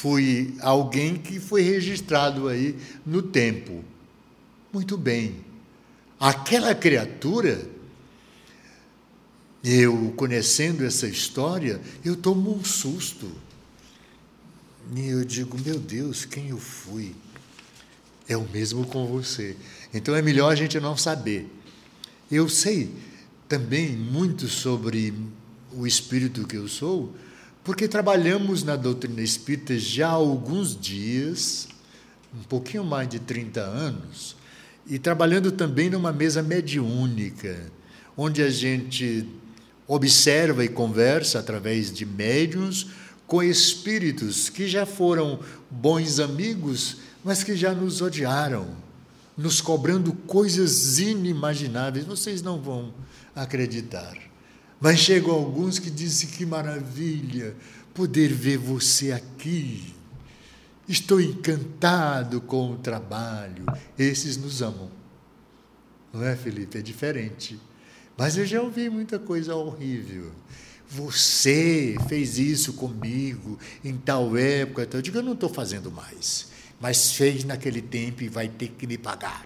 [0.00, 3.82] fui alguém que foi registrado aí no tempo.
[4.72, 5.36] Muito bem.
[6.18, 7.66] Aquela criatura,
[9.64, 13.30] eu conhecendo essa história, eu tomo um susto.
[14.94, 17.14] E eu digo, meu Deus, quem eu fui?
[18.28, 19.56] É o mesmo com você.
[19.92, 21.50] Então é melhor a gente não saber.
[22.30, 22.90] Eu sei
[23.48, 25.14] também muito sobre
[25.72, 27.14] o espírito que eu sou,
[27.62, 31.68] porque trabalhamos na doutrina espírita já há alguns dias,
[32.34, 34.36] um pouquinho mais de 30 anos,
[34.86, 37.70] e trabalhando também numa mesa mediúnica,
[38.16, 39.26] onde a gente
[39.86, 42.88] observa e conversa através de médiuns
[43.26, 48.68] com espíritos que já foram bons amigos, mas que já nos odiaram,
[49.36, 52.04] nos cobrando coisas inimagináveis.
[52.04, 52.92] Vocês não vão
[53.34, 54.29] acreditar.
[54.80, 57.54] Mas chegam alguns que dizem que maravilha
[57.92, 59.94] poder ver você aqui.
[60.88, 63.66] Estou encantado com o trabalho.
[63.98, 64.90] Esses nos amam.
[66.12, 66.78] Não é, Felipe?
[66.78, 67.60] É diferente.
[68.16, 70.32] Mas eu já ouvi muita coisa horrível.
[70.88, 74.82] Você fez isso comigo em tal época.
[74.82, 76.48] Então eu digo, eu não estou fazendo mais.
[76.80, 79.44] Mas fez naquele tempo e vai ter que me pagar.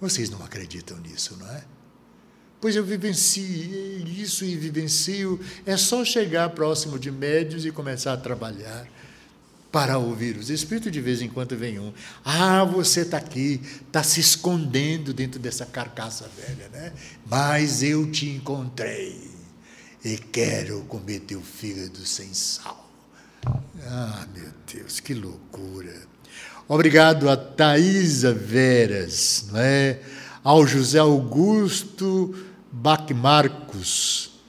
[0.00, 1.64] Vocês não acreditam nisso, não é?
[2.60, 5.38] Pois eu vivenciei isso e vivencio.
[5.64, 8.86] É só chegar próximo de médios e começar a trabalhar
[9.70, 10.90] para ouvir os espíritos.
[10.90, 11.92] De vez em quando vem um.
[12.24, 16.92] Ah, você está aqui, está se escondendo dentro dessa carcaça velha, né?
[17.24, 19.30] Mas eu te encontrei
[20.04, 22.90] e quero comer teu fígado sem sal.
[23.86, 25.94] Ah, meu Deus, que loucura.
[26.66, 30.00] Obrigado a Thaisa Veras, não é?
[30.48, 32.34] ao José Augusto
[32.70, 34.40] Bacmarcos,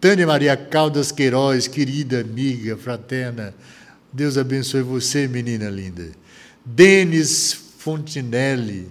[0.00, 3.54] Tânia Maria Caldas Queiroz, querida amiga, fraterna,
[4.12, 6.10] Deus abençoe você, menina linda.
[6.64, 8.90] Denis Fontinelli,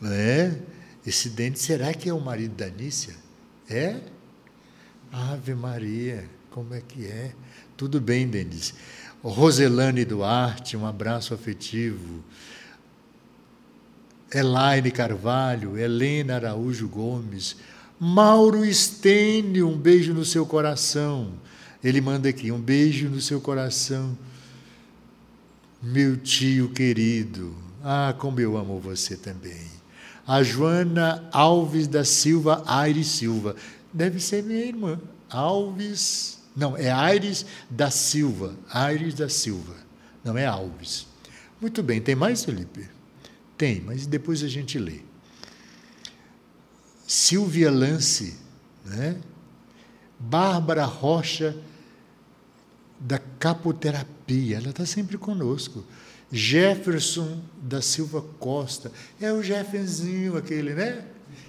[0.00, 0.56] não é?
[1.06, 3.14] Esse dente, será que é o marido da Nícia?
[3.68, 3.96] É?
[5.12, 7.32] Ave Maria, como é que é?
[7.76, 8.74] Tudo bem, Denis.
[9.22, 12.22] Roselane Duarte, um abraço afetivo.
[14.32, 17.56] Elaine Carvalho, Helena Araújo Gomes,
[17.98, 21.32] Mauro Stênio, um beijo no seu coração.
[21.82, 24.16] Ele manda aqui, um beijo no seu coração.
[25.82, 29.66] Meu tio querido, ah, como eu amo você também.
[30.26, 33.56] A Joana Alves da Silva, Aires Silva,
[33.92, 35.00] deve ser minha irmã.
[35.28, 39.74] Alves, não, é Aires da Silva, Aires da Silva,
[40.22, 41.06] não é Alves.
[41.60, 42.99] Muito bem, tem mais, Felipe?
[43.60, 45.00] Tem, mas depois a gente lê.
[47.06, 48.38] Silvia Lance,
[48.86, 49.20] né?
[50.18, 51.54] Bárbara Rocha,
[52.98, 55.84] da capoterapia, ela está sempre conosco.
[56.32, 61.04] Jefferson da Silva Costa, é o Jefferzinho aquele, né?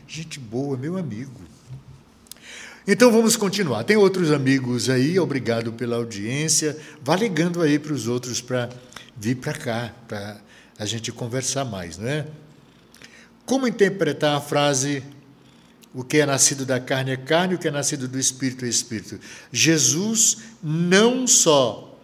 [0.06, 1.40] Gente boa, meu amigo.
[2.86, 3.86] Então vamos continuar.
[3.86, 6.78] Tem outros amigos aí, obrigado pela audiência.
[7.02, 8.70] Vá ligando aí para os outros para
[9.16, 10.51] vir para cá, para
[10.82, 12.26] a gente conversar mais, não é?
[13.46, 15.04] Como interpretar a frase
[15.94, 18.68] o que é nascido da carne é carne, o que é nascido do espírito é
[18.68, 19.20] espírito?
[19.52, 22.00] Jesus não só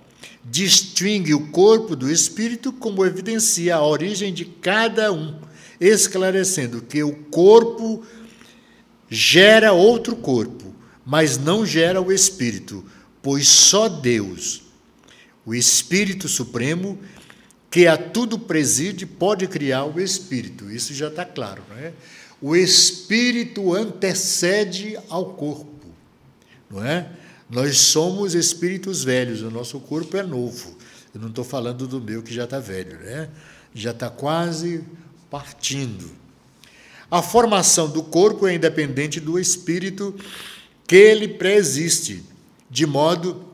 [0.45, 5.39] distingue o corpo do espírito, como evidencia a origem de cada um,
[5.81, 8.05] esclarecendo que o corpo
[9.09, 12.85] gera outro corpo, mas não gera o espírito,
[13.23, 14.61] pois só Deus,
[15.43, 16.99] o Espírito Supremo,
[17.69, 20.69] que a tudo preside, pode criar o espírito.
[20.71, 21.93] Isso já está claro, não é?
[22.41, 25.87] O espírito antecede ao corpo,
[26.69, 27.09] não é?
[27.49, 30.77] Nós somos espíritos velhos, o nosso corpo é novo.
[31.13, 33.29] Eu não estou falando do meu que já está velho, né?
[33.73, 34.83] Já está quase
[35.29, 36.11] partindo.
[37.09, 40.13] A formação do corpo é independente do espírito
[40.85, 42.23] que ele preexiste,
[42.69, 43.45] de modo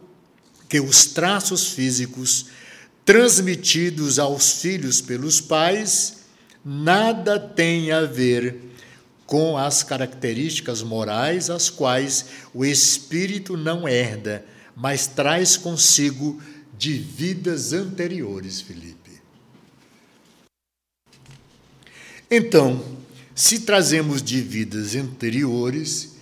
[0.67, 2.47] que os traços físicos
[3.05, 6.23] transmitidos aos filhos pelos pais,
[6.63, 8.57] nada tem a ver
[9.25, 14.45] com as características morais as quais o espírito não herda,
[14.75, 16.41] mas traz consigo
[16.77, 19.03] de vidas anteriores, Felipe.
[22.29, 22.83] Então,
[23.35, 26.13] se trazemos de vidas anteriores,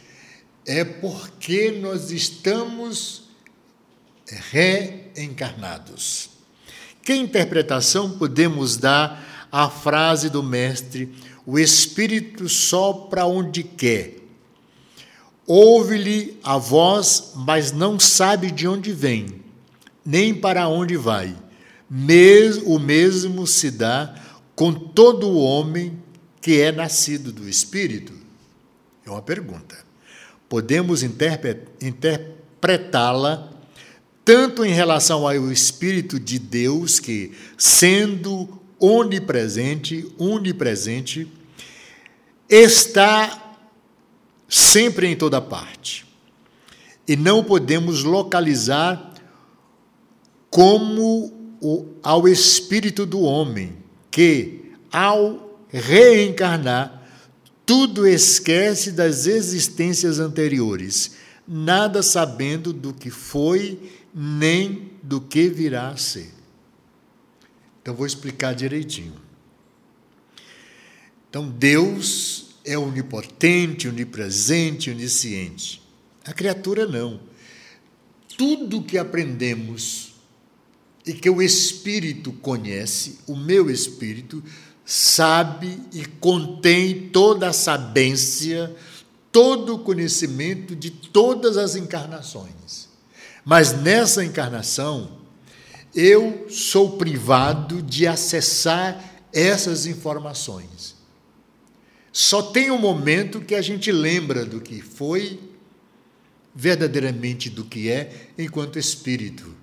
[0.65, 3.29] é porque nós estamos
[4.51, 6.30] reencarnados.
[7.03, 11.11] Que interpretação podemos dar à frase do Mestre:
[11.45, 14.17] o Espírito sopra onde quer?
[15.47, 19.41] Ouve-lhe a voz, mas não sabe de onde vem,
[20.05, 21.35] nem para onde vai.
[22.65, 24.15] O mesmo se dá
[24.55, 25.99] com todo o homem
[26.39, 28.13] que é nascido do Espírito?
[29.05, 29.77] É uma pergunta.
[30.47, 33.50] Podemos interpretá-la
[34.23, 41.27] tanto em relação ao Espírito de Deus, que, sendo onipresente, onipresente,
[42.49, 43.55] está
[44.47, 46.05] sempre em toda parte.
[47.07, 49.13] E não podemos localizar
[50.49, 53.77] como o, ao espírito do homem,
[54.09, 57.01] que, ao reencarnar,
[57.65, 61.11] tudo esquece das existências anteriores,
[61.47, 63.79] nada sabendo do que foi
[64.13, 66.31] nem do que virá a ser.
[67.81, 69.15] Então, vou explicar direitinho.
[71.29, 75.81] Então, Deus é onipotente, onipresente, onisciente.
[76.25, 77.19] A criatura não.
[78.37, 80.13] Tudo que aprendemos
[81.05, 84.43] e que o Espírito conhece, o meu Espírito,
[84.85, 88.75] sabe e contém toda a sabência,
[89.31, 92.90] todo o conhecimento de todas as encarnações.
[93.43, 95.19] Mas nessa encarnação,
[95.93, 100.95] eu sou privado de acessar essas informações.
[102.11, 105.39] Só tem um momento que a gente lembra do que foi,
[106.53, 109.55] verdadeiramente do que é, enquanto espírito,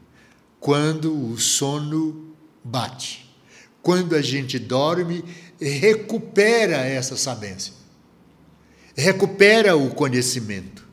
[0.59, 3.29] quando o sono bate.
[3.83, 5.25] Quando a gente dorme,
[5.61, 7.73] recupera essa sabência,
[8.95, 10.87] recupera o conhecimento,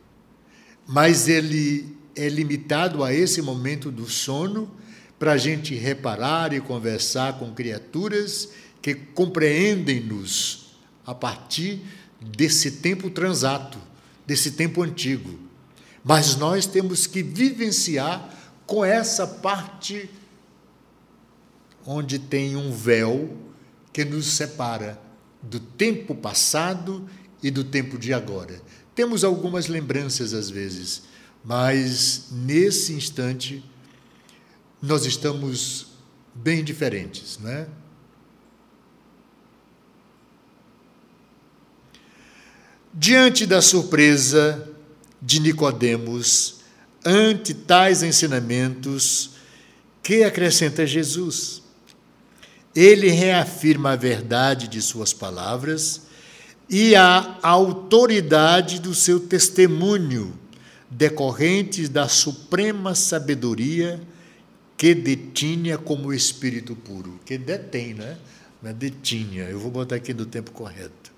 [0.88, 4.72] mas ele é limitado a esse momento do sono
[5.20, 8.50] para a gente reparar e conversar com criaturas
[8.82, 11.82] que compreendem-nos a partir
[12.22, 13.78] desse tempo transato,
[14.26, 15.40] desse tempo antigo.
[16.04, 18.30] Mas nós temos que vivenciar
[18.66, 20.10] com essa parte
[21.86, 23.36] onde tem um véu
[23.94, 25.00] que nos separa
[25.42, 27.08] do tempo passado
[27.42, 28.62] e do tempo de agora.
[28.96, 31.04] Temos algumas lembranças às vezes,
[31.46, 33.64] mas nesse instante
[34.82, 35.88] nós estamos
[36.34, 37.68] bem diferentes, não é?
[42.94, 44.70] Diante da surpresa
[45.22, 46.62] de Nicodemos
[47.06, 49.32] ante tais ensinamentos,
[50.02, 51.62] que acrescenta Jesus?
[52.76, 56.04] Ele reafirma a verdade de suas palavras
[56.70, 60.34] e a autoridade do seu testemunho,
[60.96, 64.02] decorrentes da suprema sabedoria
[64.78, 68.18] que detinha como espírito puro, que detém, né?
[68.62, 71.14] Não é detinha, eu vou botar aqui no tempo correto.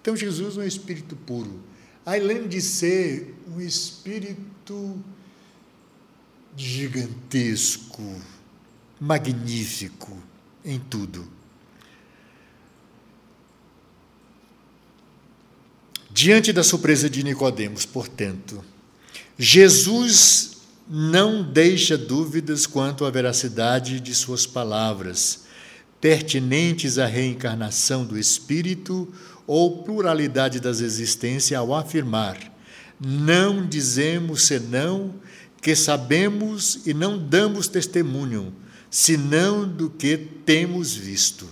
[0.00, 1.60] Então, Jesus é um espírito puro.
[2.04, 4.98] Além de ser um espírito
[6.56, 8.02] gigantesco,
[9.00, 10.16] magnífico
[10.64, 11.28] em tudo.
[16.10, 18.62] Diante da surpresa de Nicodemos, portanto,
[19.38, 20.52] Jesus
[20.88, 25.44] não deixa dúvidas quanto à veracidade de suas palavras,
[26.00, 29.12] pertinentes à reencarnação do espírito
[29.46, 32.38] ou pluralidade das existências, ao afirmar:
[33.00, 35.14] Não dizemos senão
[35.60, 38.52] que sabemos e não damos testemunho,
[38.90, 41.48] senão do que temos visto.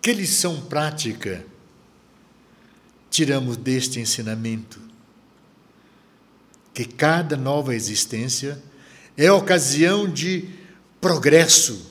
[0.00, 1.44] Que lição prática
[3.10, 4.79] tiramos deste ensinamento?
[6.72, 8.58] Que cada nova existência
[9.16, 10.48] é ocasião de
[11.00, 11.90] progresso,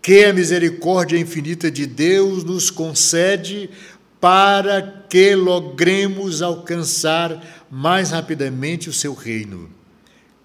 [0.00, 3.70] que a misericórdia infinita de Deus nos concede
[4.20, 9.68] para que logremos alcançar mais rapidamente o seu reino.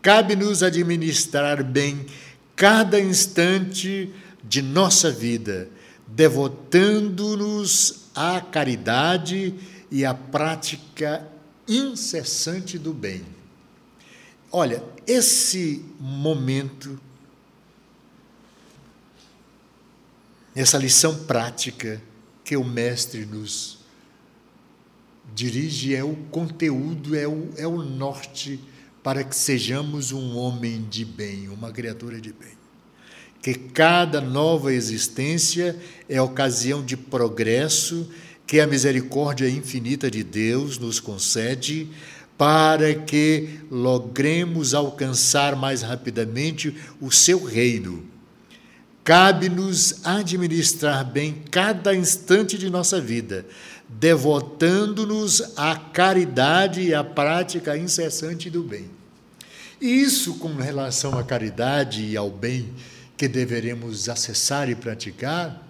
[0.01, 2.05] Cabe-nos administrar bem
[2.55, 4.11] cada instante
[4.43, 5.69] de nossa vida,
[6.07, 9.53] devotando-nos à caridade
[9.91, 11.27] e à prática
[11.67, 13.36] incessante do bem.
[14.59, 16.99] Olha, esse momento,
[20.55, 22.01] essa lição prática
[22.43, 23.77] que o Mestre nos
[25.35, 28.59] dirige é o conteúdo, é o, é o norte
[29.03, 32.57] para que sejamos um homem de bem, uma criatura de bem.
[33.43, 35.79] Que cada nova existência
[36.09, 38.09] é ocasião de progresso
[38.47, 41.91] que a misericórdia infinita de Deus nos concede
[42.37, 48.05] para que logremos alcançar mais rapidamente o seu reino.
[49.03, 53.45] Cabe-nos administrar bem cada instante de nossa vida,
[53.89, 58.89] devotando-nos à caridade e à prática incessante do bem.
[59.79, 62.69] Isso com relação à caridade e ao bem
[63.15, 65.65] que deveremos acessar e praticar,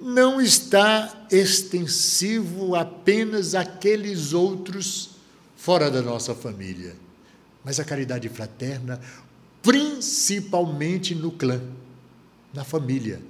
[0.00, 5.11] não está extensivo apenas àqueles outros
[5.62, 6.96] fora da nossa família.
[7.64, 9.00] mas a caridade fraterna,
[9.62, 11.62] principalmente no clã,
[12.52, 13.20] na família.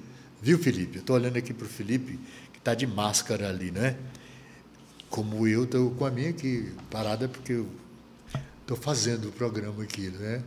[0.40, 1.00] Viu, Felipe?
[1.00, 2.18] Estou olhando aqui para o Felipe,
[2.50, 3.98] que está de máscara ali, né?
[5.10, 7.68] Como eu estou com a minha aqui parada, porque eu
[8.62, 10.42] estou fazendo o programa aqui, né?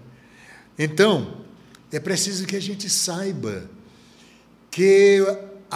[0.79, 1.45] Então,
[1.91, 3.69] é preciso que a gente saiba
[4.71, 5.19] que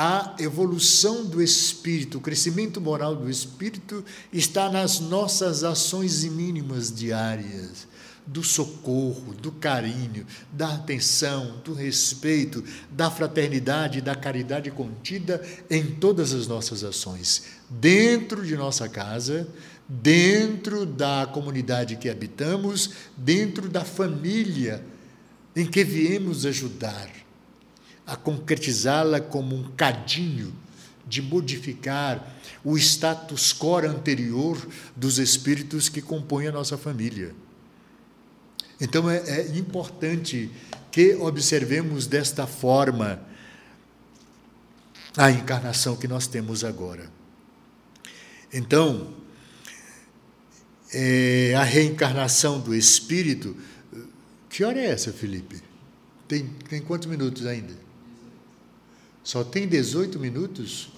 [0.02, 7.86] a evolução do espírito, o crescimento moral do espírito está nas nossas ações mínimas diárias,
[8.26, 16.32] do socorro, do carinho, da atenção, do respeito, da fraternidade, da caridade contida em todas
[16.32, 19.50] as nossas ações, dentro de nossa casa,
[19.86, 24.82] dentro da comunidade que habitamos, dentro da família
[25.54, 27.10] em que viemos ajudar
[28.10, 30.54] a concretizá-la como um cadinho
[31.08, 34.58] de modificar o status quo anterior
[34.96, 37.34] dos espíritos que compõem a nossa família.
[38.82, 40.52] Então é, é importante
[40.92, 43.22] que observemos desta forma
[45.18, 47.10] a encarnação que nós temos agora.
[48.52, 49.14] Então,
[50.94, 53.56] é, a reencarnação do espírito.
[54.50, 55.62] Que hora é essa, Felipe?
[56.28, 57.89] Tem, tem quantos minutos ainda?
[59.30, 60.90] Só tem 18 minutos?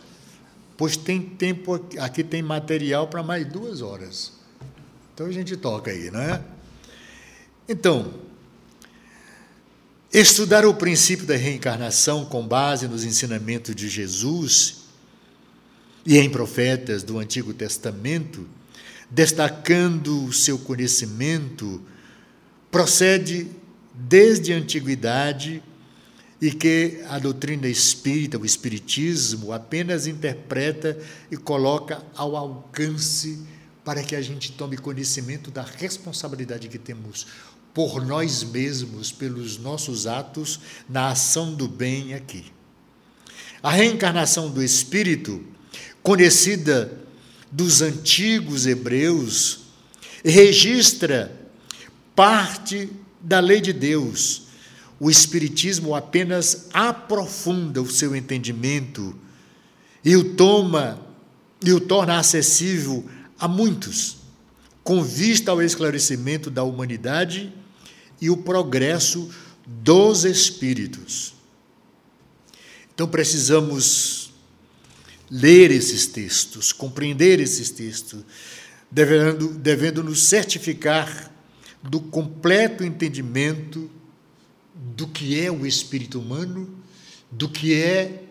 [0.77, 4.31] Pois tem tempo, aqui tem material para mais duas horas.
[5.13, 6.41] Então a gente toca aí, não é?
[7.67, 8.13] Então,
[10.13, 14.83] estudar o princípio da reencarnação com base nos ensinamentos de Jesus
[16.05, 18.47] e em profetas do Antigo Testamento,
[19.09, 21.81] destacando o seu conhecimento,
[22.71, 23.51] procede
[23.93, 25.61] desde a antiguidade
[26.41, 30.97] e que a doutrina espírita, o espiritismo, apenas interpreta
[31.29, 33.39] e coloca ao alcance
[33.85, 37.27] para que a gente tome conhecimento da responsabilidade que temos
[37.75, 42.45] por nós mesmos, pelos nossos atos na ação do bem aqui.
[43.61, 45.45] A reencarnação do espírito,
[46.01, 46.91] conhecida
[47.51, 49.59] dos antigos hebreus,
[50.25, 51.39] registra
[52.15, 52.89] parte
[53.21, 54.50] da lei de Deus
[55.03, 59.15] o Espiritismo apenas aprofunda o seu entendimento
[60.05, 61.03] e o toma
[61.65, 64.17] e o torna acessível a muitos,
[64.83, 67.51] com vista ao esclarecimento da humanidade
[68.21, 69.27] e o progresso
[69.65, 71.33] dos espíritos.
[72.93, 74.31] Então precisamos
[75.31, 78.23] ler esses textos, compreender esses textos,
[78.91, 81.31] devendo, devendo nos certificar
[81.81, 83.89] do completo entendimento
[84.81, 86.67] do que é o espírito humano,
[87.29, 88.23] do que é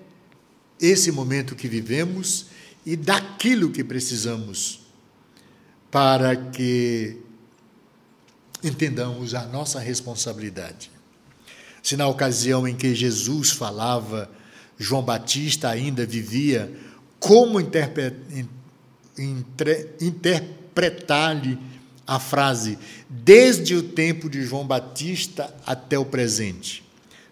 [0.80, 2.46] esse momento que vivemos
[2.84, 4.80] e daquilo que precisamos
[5.90, 7.18] para que
[8.62, 10.90] entendamos a nossa responsabilidade.
[11.82, 14.30] Se na ocasião em que Jesus falava,
[14.78, 16.72] João Batista ainda vivia,
[17.18, 17.60] como
[20.00, 21.58] interpretar-lhe
[22.10, 22.76] a frase
[23.08, 26.82] desde o tempo de João Batista até o presente.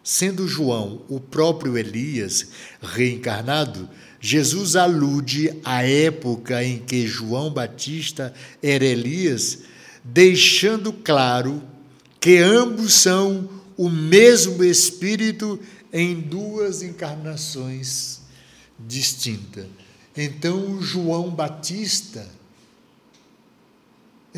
[0.05, 2.47] Sendo João o próprio Elias
[2.81, 9.59] reencarnado, Jesus alude à época em que João Batista era Elias,
[10.05, 11.61] deixando claro
[12.21, 15.59] que ambos são o mesmo Espírito
[15.93, 18.21] em duas encarnações
[18.79, 19.67] distintas.
[20.17, 22.38] Então, João Batista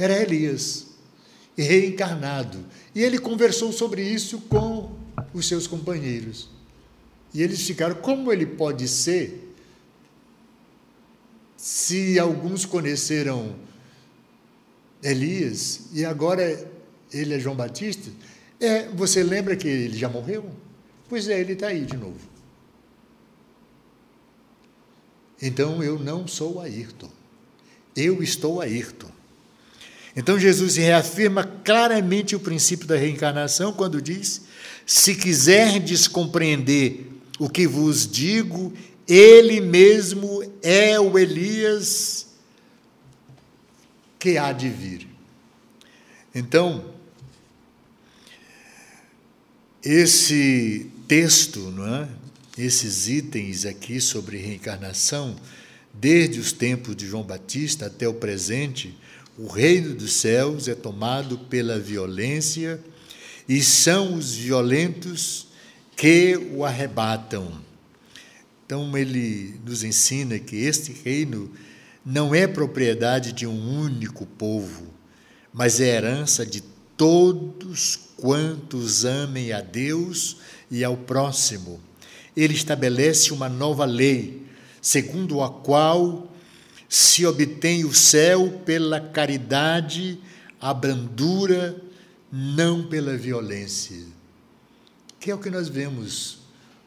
[0.00, 0.86] era Elias,
[1.56, 2.64] reencarnado.
[2.94, 4.96] E ele conversou sobre isso com
[5.34, 6.48] os seus companheiros.
[7.34, 9.48] E eles ficaram: como ele pode ser?
[11.56, 13.54] Se alguns conheceram
[15.02, 16.70] Elias e agora
[17.12, 18.10] ele é João Batista,
[18.58, 20.50] é, você lembra que ele já morreu?
[21.10, 22.30] Pois é, ele está aí de novo.
[25.42, 27.10] Então eu não sou Ayrton.
[27.94, 29.19] Eu estou Ayrton.
[30.16, 34.42] Então Jesus reafirma claramente o princípio da reencarnação quando diz:
[34.86, 37.06] Se quiserdes compreender
[37.38, 38.72] o que vos digo,
[39.06, 42.26] ele mesmo é o Elias
[44.18, 45.08] que há de vir.
[46.34, 46.92] Então,
[49.82, 52.08] esse texto, não é?
[52.56, 55.34] esses itens aqui sobre reencarnação,
[55.92, 58.96] desde os tempos de João Batista até o presente,
[59.38, 62.80] o reino dos céus é tomado pela violência
[63.48, 65.48] e são os violentos
[65.96, 67.60] que o arrebatam.
[68.64, 71.50] Então, ele nos ensina que este reino
[72.04, 74.86] não é propriedade de um único povo,
[75.52, 76.62] mas é herança de
[76.96, 80.36] todos quantos amem a Deus
[80.70, 81.80] e ao próximo.
[82.36, 84.46] Ele estabelece uma nova lei,
[84.80, 86.29] segundo a qual
[86.90, 90.18] se obtém o céu pela caridade,
[90.60, 91.80] a brandura,
[92.32, 94.04] não pela violência.
[95.20, 96.40] Que é o que nós vemos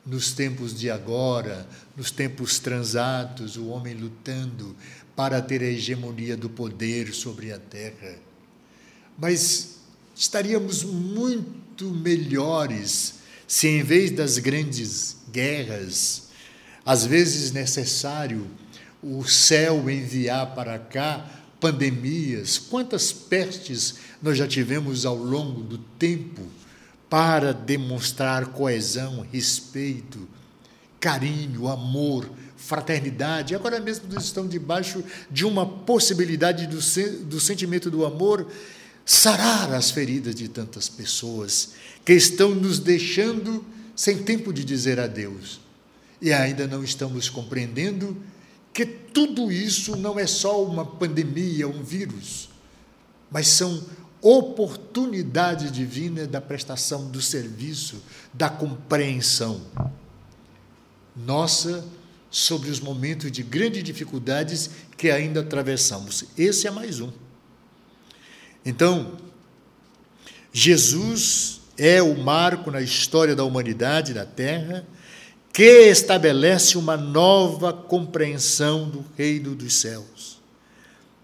[0.05, 4.75] nos tempos de agora, nos tempos transatos, o homem lutando
[5.15, 8.17] para ter a hegemonia do poder sobre a terra.
[9.17, 9.77] Mas
[10.13, 16.23] estaríamos muito melhores se, em vez das grandes guerras,
[16.85, 18.45] às vezes necessário
[19.03, 21.29] o céu enviar para cá
[21.59, 26.41] pandemias, quantas pestes nós já tivemos ao longo do tempo
[27.09, 30.27] para demonstrar coesão, respeito,
[30.99, 33.53] carinho, amor, fraternidade.
[33.53, 36.79] Agora mesmo eles estão debaixo de uma possibilidade do,
[37.25, 38.47] do sentimento do amor
[39.05, 41.73] sarar as feridas de tantas pessoas
[42.05, 43.63] que estão nos deixando
[43.95, 45.59] sem tempo de dizer adeus.
[46.21, 48.17] E ainda não estamos compreendendo
[48.73, 52.49] que tudo isso não é só uma pandemia, um vírus,
[53.29, 53.83] mas são
[54.21, 58.01] oportunidade divina da prestação do serviço,
[58.33, 59.61] da compreensão
[61.15, 61.85] nossa
[62.31, 66.25] sobre os momentos de grandes dificuldades que ainda atravessamos.
[66.35, 67.11] Esse é mais um.
[68.65, 69.17] Então,
[70.51, 74.85] Jesus é o marco na história da humanidade, da Terra,
[75.53, 80.41] que estabelece uma nova compreensão do reino dos céus.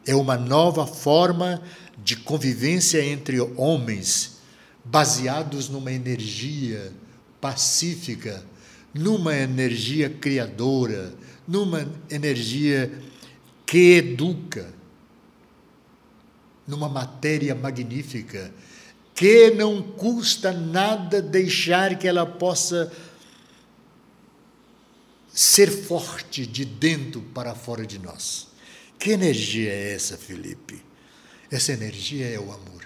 [0.05, 1.59] É uma nova forma
[1.97, 4.37] de convivência entre homens,
[4.85, 6.93] baseados numa energia
[7.41, 8.43] pacífica,
[8.93, 11.11] numa energia criadora,
[11.47, 12.91] numa energia
[13.65, 14.71] que educa,
[16.67, 18.51] numa matéria magnífica,
[19.15, 22.91] que não custa nada deixar que ela possa
[25.33, 28.47] ser forte de dentro para fora de nós.
[28.97, 30.83] Que energia é essa, Felipe?
[31.49, 32.85] Essa energia é o amor.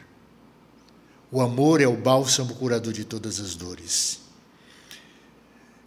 [1.31, 4.19] O amor é o bálsamo curador de todas as dores.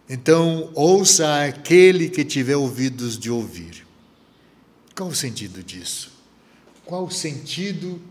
[0.09, 3.85] Então, ouça aquele que tiver ouvidos de ouvir.
[4.95, 6.11] Qual o sentido disso?
[6.85, 8.01] Qual o sentido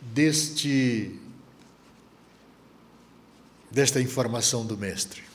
[0.00, 1.18] deste
[3.70, 5.27] desta informação do mestre?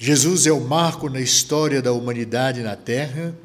[0.00, 3.36] Jesus é o marco na história da humanidade na Terra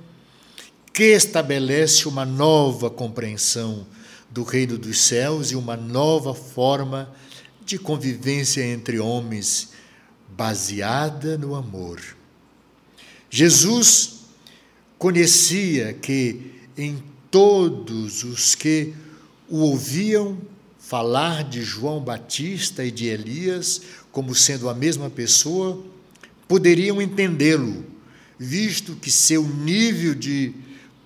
[0.93, 3.87] que estabelece uma nova compreensão
[4.29, 7.11] do reino dos céus e uma nova forma
[7.65, 9.69] de convivência entre homens
[10.29, 11.99] baseada no amor.
[13.31, 14.19] Jesus
[14.99, 17.01] conhecia que em
[17.31, 18.93] todos os que
[19.49, 20.37] o ouviam
[20.77, 23.81] falar de João Batista e de Elias
[24.11, 25.83] como sendo a mesma pessoa,
[26.53, 27.83] poderiam entendê-lo,
[28.37, 30.53] visto que seu nível de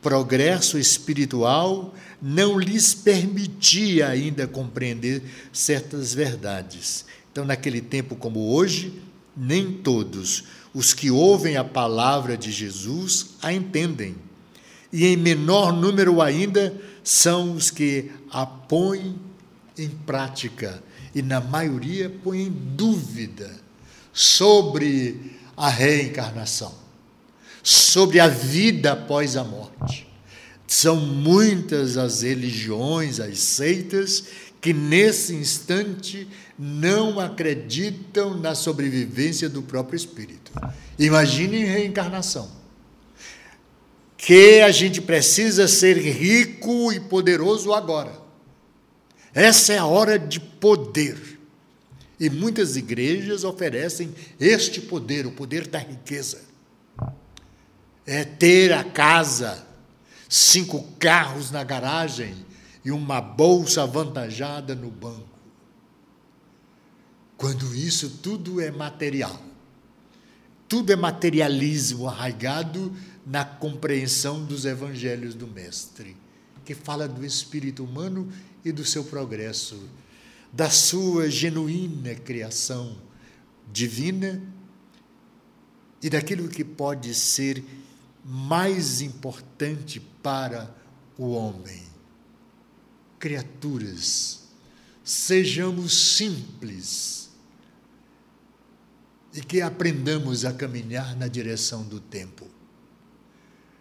[0.01, 5.23] progresso espiritual não lhes permitia ainda compreender
[5.53, 7.05] certas verdades.
[7.31, 9.01] Então, naquele tempo como hoje,
[9.37, 10.43] nem todos
[10.73, 14.17] os que ouvem a palavra de Jesus a entendem.
[14.91, 16.75] E em menor número ainda
[17.05, 19.15] são os que a põem
[19.77, 20.83] em prática
[21.15, 23.65] e, na maioria, põem em dúvida
[24.11, 26.73] sobre a reencarnação,
[27.63, 30.07] sobre a vida após a morte.
[30.67, 34.25] São muitas as religiões, as seitas,
[34.61, 36.27] que nesse instante
[36.57, 40.51] não acreditam na sobrevivência do próprio espírito.
[40.99, 42.49] Imagine reencarnação.
[44.15, 48.11] Que a gente precisa ser rico e poderoso agora.
[49.33, 51.36] Essa é a hora de poder.
[52.19, 56.41] E muitas igrejas oferecem este poder, o poder da riqueza.
[58.05, 59.65] É ter a casa,
[60.27, 62.35] cinco carros na garagem
[62.83, 65.37] e uma bolsa avantajada no banco.
[67.35, 69.39] Quando isso tudo é material,
[70.67, 72.91] tudo é materialismo arraigado
[73.25, 76.17] na compreensão dos evangelhos do Mestre,
[76.65, 78.31] que fala do espírito humano
[78.65, 79.79] e do seu progresso,
[80.57, 82.99] da sua genuína criação
[83.71, 84.41] divina
[86.01, 87.63] e daquilo que pode ser
[88.25, 90.75] mais importante para
[91.15, 91.83] o homem.
[93.19, 94.47] Criaturas,
[95.03, 97.29] sejamos simples
[99.35, 102.47] e que aprendamos a caminhar na direção do tempo.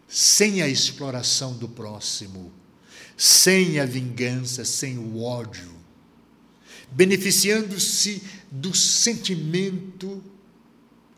[0.07, 2.53] sem a exploração do próximo,
[3.17, 5.76] sem a vingança, sem o ódio,
[6.93, 10.23] beneficiando-se do sentimento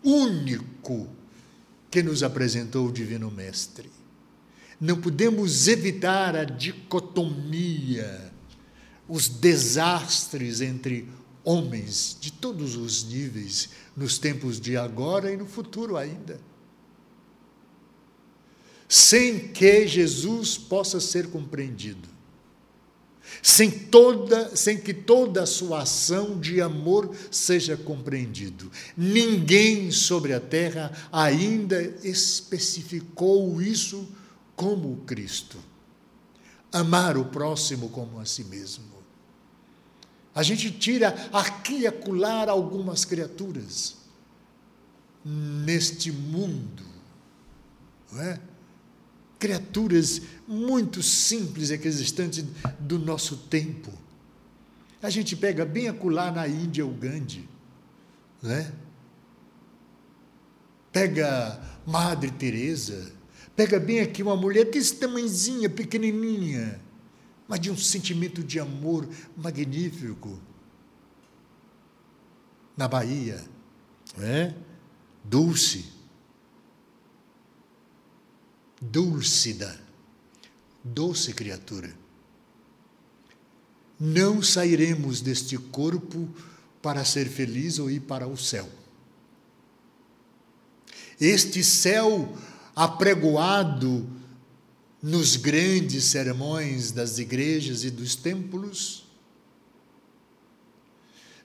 [0.03, 1.09] único
[1.91, 3.91] que nos apresentou o Divino Mestre.
[4.81, 8.33] Não podemos evitar a dicotomia,
[9.09, 11.09] os desastres entre
[11.43, 16.41] homens de todos os níveis, nos tempos de agora e no futuro ainda.
[18.89, 22.18] Sem que Jesus possa ser compreendido
[23.43, 28.71] sem toda, sem que toda a sua ação de amor seja compreendido.
[28.97, 34.09] Ninguém sobre a terra ainda especificou isso
[34.57, 35.59] como Cristo.
[36.73, 38.85] Amar o próximo como a si mesmo.
[40.35, 43.97] A gente tira aqui e acolá algumas criaturas
[45.25, 46.85] neste mundo,
[48.13, 48.41] não é?
[49.39, 52.45] Criaturas muito simples existentes
[52.79, 53.93] do nosso tempo.
[55.01, 57.49] A gente pega bem acolá na Índia o Gandhi,
[58.43, 58.73] né?
[60.91, 63.13] Pega Madre Teresa,
[63.55, 66.81] pega bem aqui uma mulher desse tamanhozinha, pequenininha,
[67.47, 70.41] mas de um sentimento de amor magnífico.
[72.77, 73.45] Na Bahia,
[74.17, 74.55] né?
[75.25, 75.98] Dulce
[78.81, 79.79] Dúlcida,
[80.85, 81.93] doce criatura.
[83.99, 86.29] Não sairemos deste corpo
[86.81, 88.69] para ser feliz ou ir para o céu.
[91.21, 92.37] Este céu
[92.77, 94.09] apregoado
[95.03, 99.05] nos grandes sermões das igrejas e dos templos,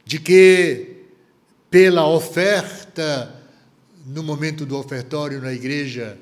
[0.05, 1.05] de que
[1.71, 3.41] pela oferta,
[4.05, 6.19] no momento do ofertório na igreja,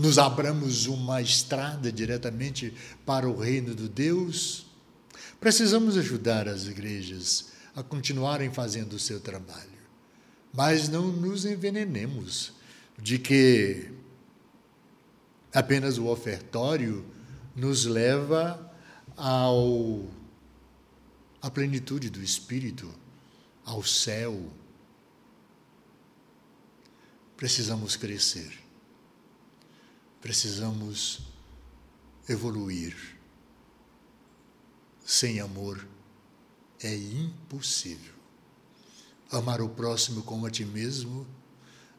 [0.00, 2.72] nos abramos uma estrada diretamente
[3.04, 4.66] para o reino de Deus,
[5.38, 9.68] precisamos ajudar as igrejas a continuarem fazendo o seu trabalho.
[10.54, 12.54] Mas não nos envenenemos
[12.98, 13.90] de que
[15.52, 17.04] apenas o ofertório
[17.54, 18.72] nos leva
[19.18, 20.08] ao
[21.42, 22.90] à plenitude do espírito,
[23.66, 24.50] ao céu.
[27.36, 28.69] Precisamos crescer
[30.20, 31.20] precisamos
[32.28, 32.96] evoluir.
[35.04, 35.86] Sem amor
[36.80, 38.14] é impossível.
[39.30, 41.26] Amar o próximo como a ti mesmo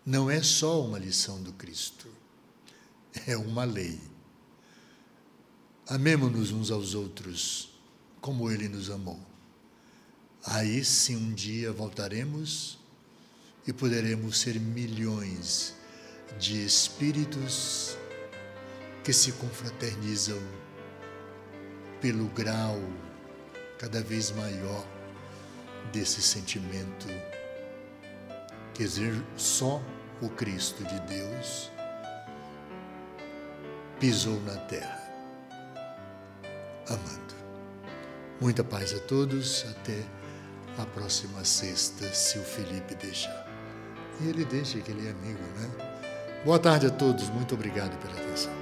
[0.06, 2.08] não é só uma lição do Cristo,
[3.28, 4.00] é uma lei.
[5.88, 7.70] Amemos-nos uns aos outros
[8.20, 9.20] como Ele nos amou.
[10.46, 12.80] Aí sim um dia voltaremos
[13.68, 15.76] e poderemos ser milhões
[16.40, 17.98] de espíritos
[19.04, 20.40] que se confraternizam
[22.00, 22.80] pelo grau
[23.78, 24.86] cada vez maior
[25.92, 27.08] desse sentimento
[28.74, 28.86] que
[29.36, 29.82] só
[30.22, 31.72] o Cristo de Deus
[34.00, 35.00] pisou na terra,
[36.88, 37.36] amando.
[38.40, 40.04] Muita paz a todos, até
[40.80, 43.48] a próxima sexta, se o Felipe deixar.
[44.20, 46.42] E ele deixa que ele é amigo, né?
[46.44, 48.61] Boa tarde a todos, muito obrigado pela atenção.